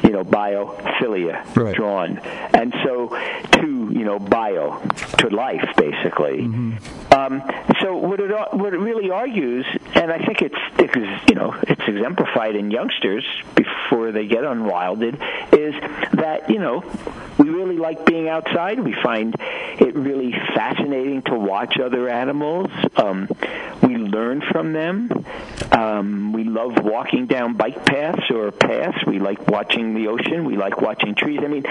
[0.03, 1.73] You know, biophilia, right.
[1.73, 3.07] drawn, and so
[3.53, 4.79] to you know bio
[5.19, 6.41] to life basically.
[6.41, 7.13] Mm-hmm.
[7.13, 7.43] Um,
[7.81, 9.65] so what it what it really argues,
[9.95, 13.25] and I think it's, it's you know it's exemplified in youngsters
[13.55, 15.15] before they get unwilded,
[15.53, 15.75] is
[16.13, 16.83] that you know
[17.37, 18.79] we really like being outside.
[18.79, 22.71] We find it really fascinating to watch other animals.
[22.97, 23.29] Um,
[23.81, 25.25] we learn from them.
[25.73, 29.03] Um, we love walking down bike paths or paths.
[29.07, 30.45] We like watching the ocean.
[30.45, 31.39] We like watching trees.
[31.43, 31.63] I mean,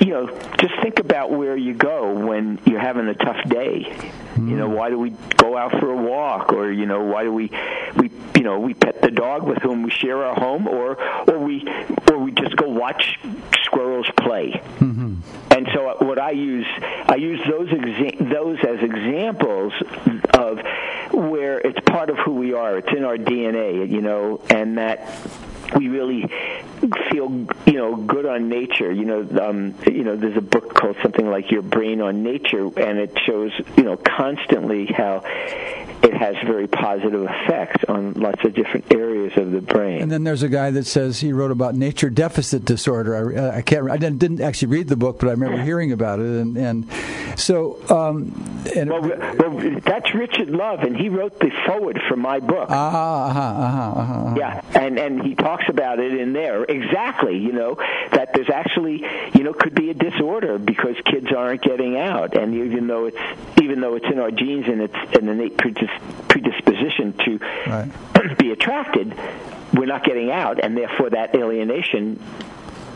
[0.00, 0.26] you know,
[0.58, 3.84] just think about where you go when you're having a tough day.
[4.34, 4.50] Mm.
[4.50, 7.32] You know, why do we go out for a walk, or you know, why do
[7.32, 7.50] we
[7.96, 10.98] we you know we pet the dog with whom we share our home, or
[11.28, 11.66] or we
[12.10, 13.18] or we just go watch
[13.64, 14.52] squirrels play.
[14.78, 15.16] Mm-hmm.
[15.62, 16.66] And so, what I use,
[17.06, 19.72] I use those exa- those as examples
[20.34, 20.58] of
[21.12, 22.78] where it's part of who we are.
[22.78, 24.98] It's in our DNA, you know, and that
[25.76, 26.30] we really
[27.10, 27.30] feel
[27.66, 28.90] you know good on nature.
[28.90, 32.66] You know, um, you know, there's a book called something like Your Brain on Nature,
[32.78, 35.24] and it shows you know constantly how
[36.02, 40.02] it has very positive effects on lots of different areas of the brain.
[40.02, 43.38] And then there's a guy that says he wrote about nature deficit disorder.
[43.38, 43.88] I, I can't.
[43.88, 46.26] I didn't, didn't, actually read the book, but I remember hearing about it.
[46.26, 46.90] And, and
[47.36, 52.40] so, um, and well, well, that's Richard Louv, and he wrote the foreword for my
[52.40, 52.68] book.
[52.70, 54.34] Ah, uh-huh, uh-huh, uh-huh.
[54.38, 57.38] Yeah, and and he talks about it in there exactly.
[57.38, 57.74] You know
[58.12, 59.04] that there's actually
[59.34, 63.18] you know could be a disorder because kids aren't getting out, and even though it's
[63.60, 68.38] even though it's in our genes and it's an innate predisposition to right.
[68.38, 69.14] be attracted,
[69.72, 72.18] we're not getting out, and therefore that alienation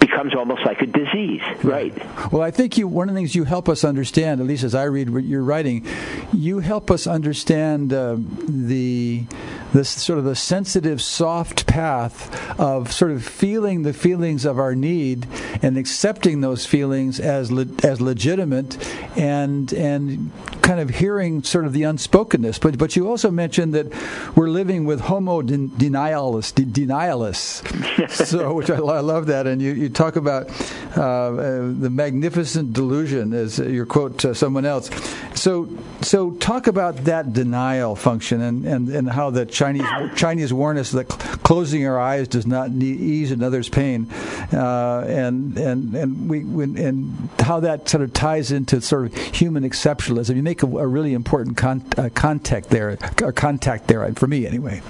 [0.07, 1.93] becomes almost like a disease, right?
[2.33, 4.75] Well, I think you one of the things you help us understand, at least as
[4.75, 5.85] I read what you're writing,
[6.33, 8.17] you help us understand uh,
[8.49, 9.25] the
[9.73, 14.75] this sort of the sensitive, soft path of sort of feeling the feelings of our
[14.75, 15.27] need
[15.61, 18.79] and accepting those feelings as le- as legitimate,
[19.17, 20.31] and and
[20.63, 22.59] kind of hearing sort of the unspokenness.
[22.59, 23.93] But but you also mentioned that
[24.37, 27.67] we're living with homo den- denialists, de- denialists.
[28.27, 30.49] so which I, I, love that, and you, you talk about
[30.97, 31.33] uh, uh,
[31.81, 34.89] the magnificent delusion as your quote to someone else.
[35.35, 35.69] So
[36.03, 40.93] so talk about that denial function and and, and how the Chinese Chinese warn us
[40.93, 41.09] that
[41.43, 44.09] closing our eyes does not ease another's pain,
[44.53, 49.69] uh, and and and we and how that sort of ties into sort of human
[49.69, 50.37] exceptionalism.
[50.37, 54.47] You make a, a really important con- uh, contact there, or contact there for me
[54.47, 54.83] anyway.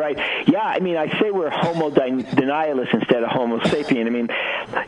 [0.00, 0.18] Right.
[0.48, 0.62] Yeah.
[0.62, 4.06] I mean, I say we're Homo denialists instead of Homo sapien.
[4.06, 4.28] I mean,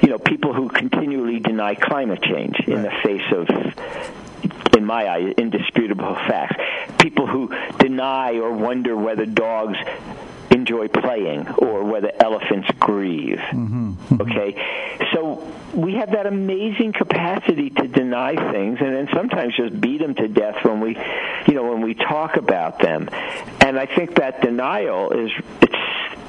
[0.01, 2.69] you know, people who continually deny climate change right.
[2.69, 3.49] in the face of
[4.75, 6.57] in my eye, indisputable facts.
[6.99, 9.77] People who deny or wonder whether dogs
[10.63, 13.39] enjoy playing or whether elephants grieve.
[13.39, 13.91] Mm-hmm.
[14.23, 14.55] Okay?
[15.13, 15.43] So
[15.75, 20.29] we have that amazing capacity to deny things and then sometimes just beat them to
[20.29, 20.97] death when we
[21.49, 23.09] you know when we talk about them.
[23.61, 25.75] And I think that denial is it's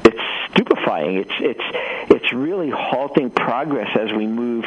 [0.06, 0.22] it's
[0.52, 1.18] stupefying.
[1.18, 1.68] It's it's
[2.16, 4.66] it's really halting progress as we move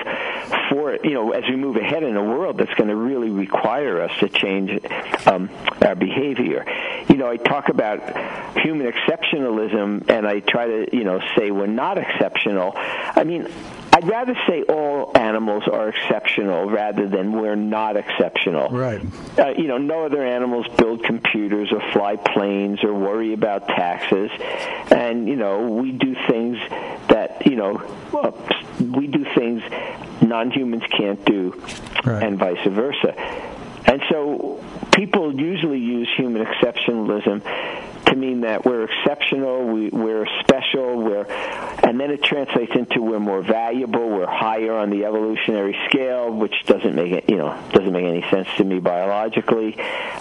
[0.77, 1.01] forward.
[1.05, 4.13] You know, as we move ahead in a world that's going to really require us
[4.21, 4.79] to change
[5.27, 5.51] um,
[5.85, 6.65] our behavior.
[7.09, 11.67] You know, I talk about human exceptionalism, and I try to you know say we're
[11.67, 12.73] not exceptional.
[12.77, 13.49] I mean,
[13.93, 18.69] I'd rather say all animals are exceptional rather than we're not exceptional.
[18.69, 19.01] Right.
[19.39, 24.31] Uh, you know, no other animals build computers or fly planes or worry about taxes,
[24.91, 26.59] and you know, we do things
[27.09, 27.79] that you know,
[28.13, 28.33] uh,
[28.81, 29.63] we do things
[30.21, 31.63] non-humans can't do,
[32.05, 32.23] right.
[32.23, 33.15] and vice versa.
[33.89, 34.63] And so,
[34.93, 37.43] people usually use human exceptionalism
[38.17, 43.43] mean that we're exceptional, we, we're special, we're, and then it translates into we're more
[43.43, 48.05] valuable, we're higher on the evolutionary scale, which doesn't make it, you know, doesn't make
[48.05, 49.79] any sense to me biologically,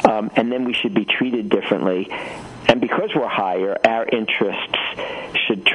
[0.09, 2.09] um, and then we should be treated differently.
[2.67, 4.75] And because we're higher, our interests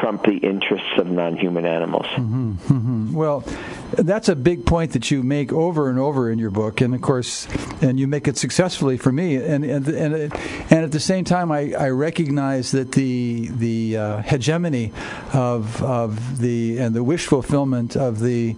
[0.01, 2.07] trump the interests of non-human animals.
[2.07, 3.14] Mm-hmm, mm-hmm.
[3.14, 3.44] Well,
[3.92, 7.03] that's a big point that you make over and over in your book, and of
[7.03, 7.46] course,
[7.82, 9.36] and you make it successfully for me.
[9.36, 14.22] And and and, and at the same time, I, I recognize that the the uh,
[14.22, 14.92] hegemony
[15.34, 18.57] of of the and the wish fulfillment of the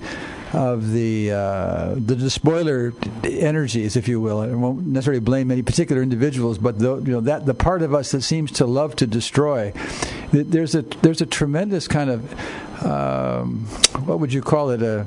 [0.52, 2.92] of the uh, the despoiler
[3.24, 4.40] energies, if you will.
[4.40, 7.94] I won't necessarily blame any particular individuals, but the, you know that the part of
[7.94, 9.72] us that seems to love to destroy.
[10.32, 13.66] There's a there's a tremendous kind of um,
[14.06, 15.06] what would you call it a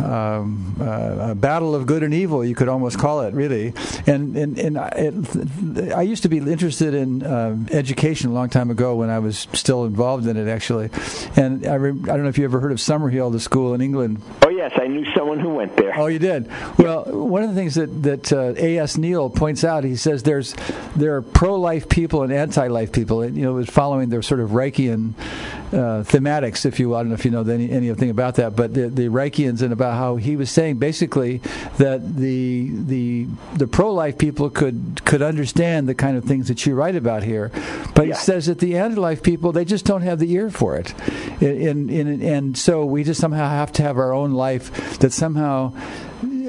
[0.00, 3.72] um, uh, a battle of good and evil, you could almost call it, really.
[4.06, 8.70] And and, and it, I used to be interested in um, education a long time
[8.70, 10.90] ago when I was still involved in it, actually.
[11.36, 13.80] And I, re- I don't know if you ever heard of Summerhill, the school in
[13.80, 14.22] England.
[14.42, 15.96] Oh yes, I knew someone who went there.
[15.96, 16.50] Oh, you did.
[16.78, 18.98] Well, one of the things that that uh, A.S.
[18.98, 20.54] Neill points out, he says there's
[20.96, 23.22] there are pro-life people and anti-life people.
[23.22, 25.14] And, you know, was following their sort of Reichian
[25.72, 26.96] uh, thematics, if you will.
[26.96, 29.72] I don't know if you know any, anything about that, but the, the Reichians and
[29.72, 31.38] about how he was saying basically
[31.76, 36.74] that the the the pro-life people could could understand the kind of things that you
[36.74, 37.50] write about here,
[37.94, 38.14] but yeah.
[38.14, 40.94] he says that the anti-life people they just don't have the ear for it,
[41.42, 45.72] and, and, and so we just somehow have to have our own life that somehow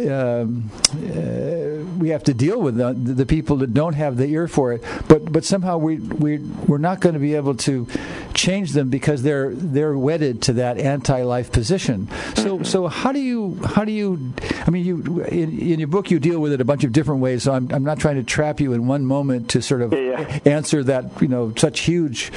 [0.07, 4.47] Um, uh, we have to deal with the, the people that don't have the ear
[4.47, 4.83] for it.
[5.07, 7.87] But but somehow we we we're not going to be able to
[8.33, 12.07] change them because they're they're wedded to that anti-life position.
[12.35, 14.33] So so how do you how do you
[14.65, 17.21] I mean you in, in your book you deal with it a bunch of different
[17.21, 17.43] ways.
[17.43, 20.39] So I'm I'm not trying to trap you in one moment to sort of Yeah.
[20.45, 22.31] answer that you know such huge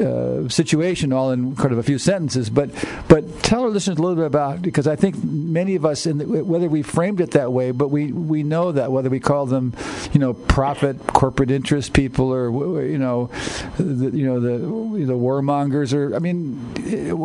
[0.00, 2.50] uh, situation all in kind of a few sentences.
[2.50, 2.70] But
[3.08, 6.18] but tell our listeners a little bit about because I think many of us, in
[6.18, 9.46] the, whether we framed it that way, but we we know that whether we call
[9.46, 9.74] them,
[10.12, 13.30] you know, profit, corporate interest people, or you know,
[13.78, 16.58] the, you know the the warmongers, or I mean,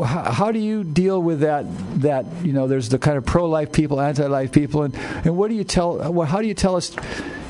[0.04, 1.66] how, do you deal with that?
[2.02, 5.56] That you know, there's the kind of pro-life people, anti-life people, and and what do
[5.56, 6.24] you tell?
[6.24, 6.96] How do you tell us?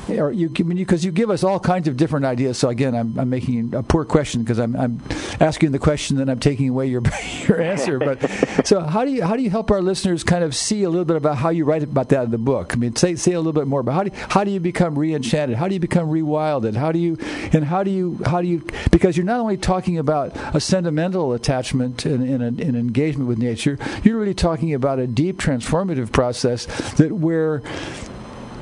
[0.08, 2.58] Or you because you give us all kinds of different ideas.
[2.58, 5.00] So again, I'm, I'm making a poor question because I'm, I'm
[5.40, 7.02] asking the question and I'm taking away your
[7.48, 7.98] your answer.
[7.98, 8.18] But
[8.66, 11.04] so how do you how do you help our listeners kind of see a little
[11.04, 12.72] bit about how you write about that in the book?
[12.74, 13.82] I mean, say say a little bit more.
[13.82, 15.56] But how do how do you become re-enchanted?
[15.56, 16.76] How do you become rewilded?
[16.76, 17.18] How do you
[17.52, 21.32] and how do you how do you because you're not only talking about a sentimental
[21.32, 26.66] attachment and, and an engagement with nature, you're really talking about a deep transformative process
[26.94, 27.62] that where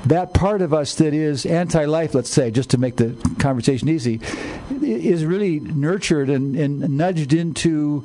[0.07, 4.21] that part of us that is anti-life, let's say, just to make the conversation easy,
[4.83, 8.05] is really nurtured and, and nudged into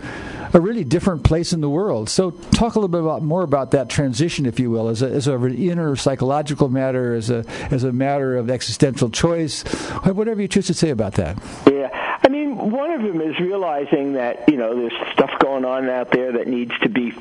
[0.53, 2.09] a really different place in the world.
[2.09, 5.09] So, talk a little bit about more about that transition, if you will, as, a,
[5.09, 9.63] as a, an inner psychological matter, as a as a matter of existential choice,
[10.03, 11.37] whatever you choose to say about that.
[11.69, 11.89] Yeah.
[12.21, 16.11] I mean, one of them is realizing that, you know, there's stuff going on out
[16.11, 17.13] there that needs to be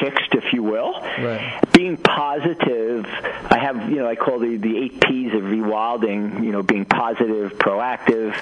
[0.00, 0.92] fixed, if you will.
[1.18, 1.60] Right.
[1.72, 6.52] Being positive, I have, you know, I call the, the eight P's of rewilding, you
[6.52, 8.36] know, being positive, proactive,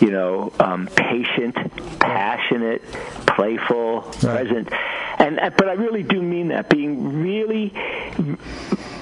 [0.00, 1.56] you know, um, patient,
[1.98, 2.82] passionate,
[3.26, 4.72] playful, present.
[5.18, 7.72] And, and but I really do mean that being really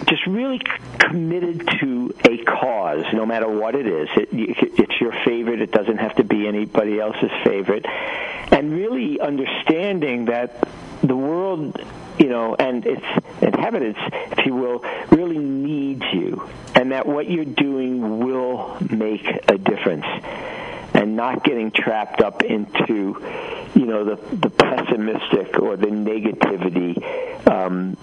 [0.08, 0.60] just really
[0.98, 4.08] committed to a cause, no matter what it is.
[4.16, 5.60] It, it's your favorite.
[5.60, 7.84] It doesn't have to be anybody else's favorite.
[8.50, 10.66] And really understanding that
[11.03, 11.80] the world,
[12.18, 13.05] you know, and its
[13.40, 14.01] inhabitants,
[14.32, 20.07] if you will, really needs you, and that what you're doing will make a difference
[20.94, 23.22] and not getting trapped up into,
[23.74, 26.96] you know, the the pessimistic or the negativity
[27.49, 27.96] um,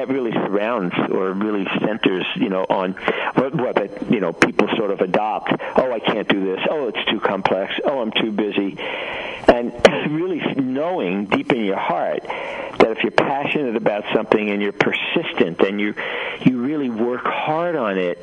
[0.00, 2.92] that really surrounds or really centers, you know, on
[3.34, 5.52] what, what that you know people sort of adopt.
[5.76, 6.60] Oh, I can't do this.
[6.70, 7.74] Oh, it's too complex.
[7.84, 8.78] Oh, I'm too busy.
[8.78, 9.72] And
[10.10, 15.60] really knowing deep in your heart that if you're passionate about something and you're persistent
[15.60, 15.94] and you
[16.40, 18.18] you really work hard on it.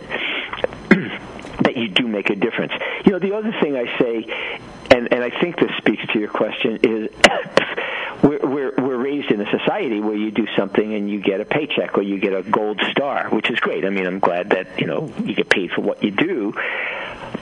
[1.62, 2.72] that you do make a difference.
[3.04, 4.60] You know, the other thing I say,
[4.92, 7.10] and, and I think this speaks to your question, is
[8.24, 11.46] we're, we're, we're raised in a society where you do something and you get a
[11.46, 13.86] paycheck or you get a gold star, which is great.
[13.86, 16.54] I mean, I'm glad that, you know, you get paid for what you do.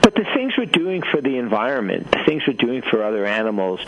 [0.02, 3.80] But the things we're doing for the environment, the things we're doing for other animals,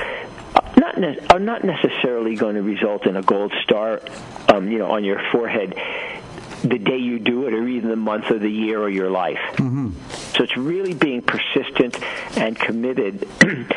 [0.76, 4.00] not ne- are not necessarily going to result in a gold star,
[4.48, 5.74] um, you know, on your forehead
[6.62, 9.38] the day you do it, or even the month or the year or your life.
[9.52, 9.90] Mm-hmm.
[10.34, 11.96] So it's really being persistent
[12.36, 13.28] and committed.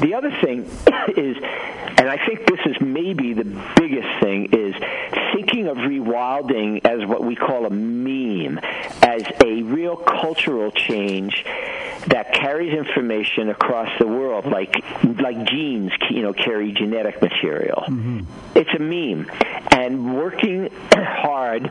[0.00, 0.62] the other thing
[1.16, 3.44] is, and I think this is maybe the
[3.76, 4.74] biggest thing, is
[5.34, 8.58] thinking of rewilding as what we call a meme,
[9.02, 11.44] as a real cultural change
[12.06, 14.74] that carries information across the world, like
[15.20, 17.84] like genes, you know, carry genetic material.
[17.88, 18.20] Mm-hmm.
[18.54, 19.30] It's a meme,
[19.70, 21.70] and working hard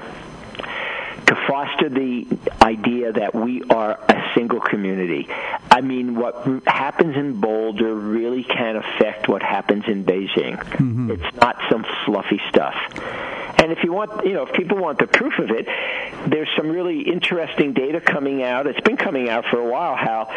[1.28, 2.28] to foster the
[2.61, 5.28] idea that we are a single community.
[5.71, 10.57] I mean, what happens in Boulder really can affect what happens in Beijing.
[10.57, 11.11] Mm-hmm.
[11.11, 12.76] It's not some fluffy stuff.
[13.63, 15.67] And if you want, you know, if people want the proof of it,
[16.28, 18.67] there's some really interesting data coming out.
[18.67, 20.30] It's been coming out for a while how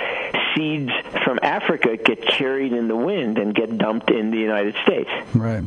[0.55, 0.93] seeds
[1.25, 5.11] from Africa get carried in the wind and get dumped in the United States.
[5.35, 5.65] Right.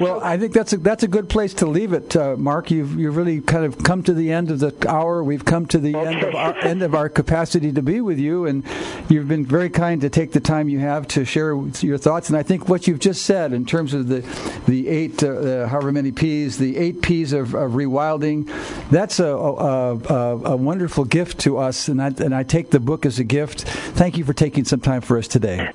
[0.00, 2.70] Well, I think that's a, that's a good place to leave it, uh, Mark.
[2.70, 5.22] You've you've really kind of come to the end of the hour.
[5.22, 8.46] We've come to the end of our end of our capacity to be with you,
[8.46, 8.64] and
[9.08, 12.28] you've been very kind to take the time you have to share your thoughts.
[12.28, 14.20] And I think what you've just said in terms of the
[14.66, 18.50] the eight, uh, however many P's, the eight P's of, of rewilding,
[18.90, 22.80] that's a, a, a, a wonderful gift to us, and I and I take the
[22.80, 23.62] book as a gift.
[23.62, 25.70] Thank you for taking some time for us today.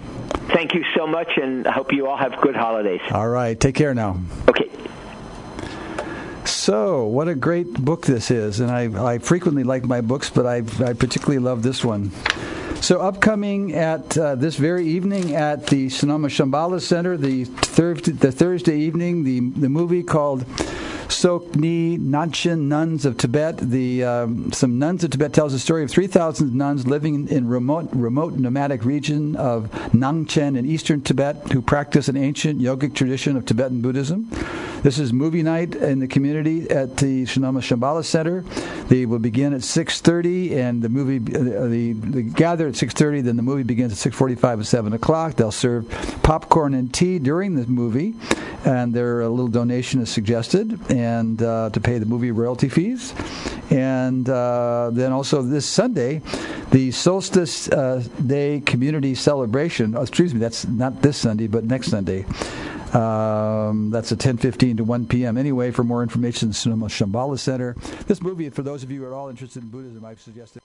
[0.53, 3.01] Thank you so much, and I hope you all have good holidays.
[3.11, 4.19] All right, take care now.
[4.47, 4.69] Okay.
[6.60, 10.45] So, what a great book this is, and I, I frequently like my books, but
[10.45, 12.12] I, I particularly love this one.
[12.82, 18.34] So, upcoming at uh, this very evening at the Sonoma Shambhala Center, the, thir- the
[18.34, 20.43] Thursday evening, the, the movie called
[21.10, 23.57] Tsoknyi Nangchen Nuns of Tibet.
[23.57, 27.89] The um, some nuns of Tibet tells the story of 3,000 nuns living in remote
[27.91, 33.45] remote nomadic region of Nangchen in eastern Tibet who practice an ancient yogic tradition of
[33.45, 34.30] Tibetan Buddhism.
[34.82, 38.45] This is movie night in the community at the Sonoma Shambhala Center.
[38.88, 43.24] They will begin at 6:30, and the movie uh, the, the gather at 6:30.
[43.24, 45.36] Then the movie begins at 6:45 and 7 o'clock.
[45.36, 45.89] They'll serve
[46.24, 48.16] popcorn and tea during the movie,
[48.64, 50.80] and there a little donation is suggested,
[51.41, 53.14] uh, to pay the movie royalty fees.
[53.70, 56.22] And uh, then also this Sunday,
[56.72, 59.95] the Solstice uh, Day Community Celebration.
[59.95, 62.26] Oh, excuse me, that's not this Sunday, but next Sunday.
[62.93, 65.38] Um, that's at 10:15 to 1 p.m.
[65.38, 67.76] Anyway, for more information, Sonoma Shambhala Center.
[68.08, 70.62] This movie, for those of you who are all interested in Buddhism, I've suggested.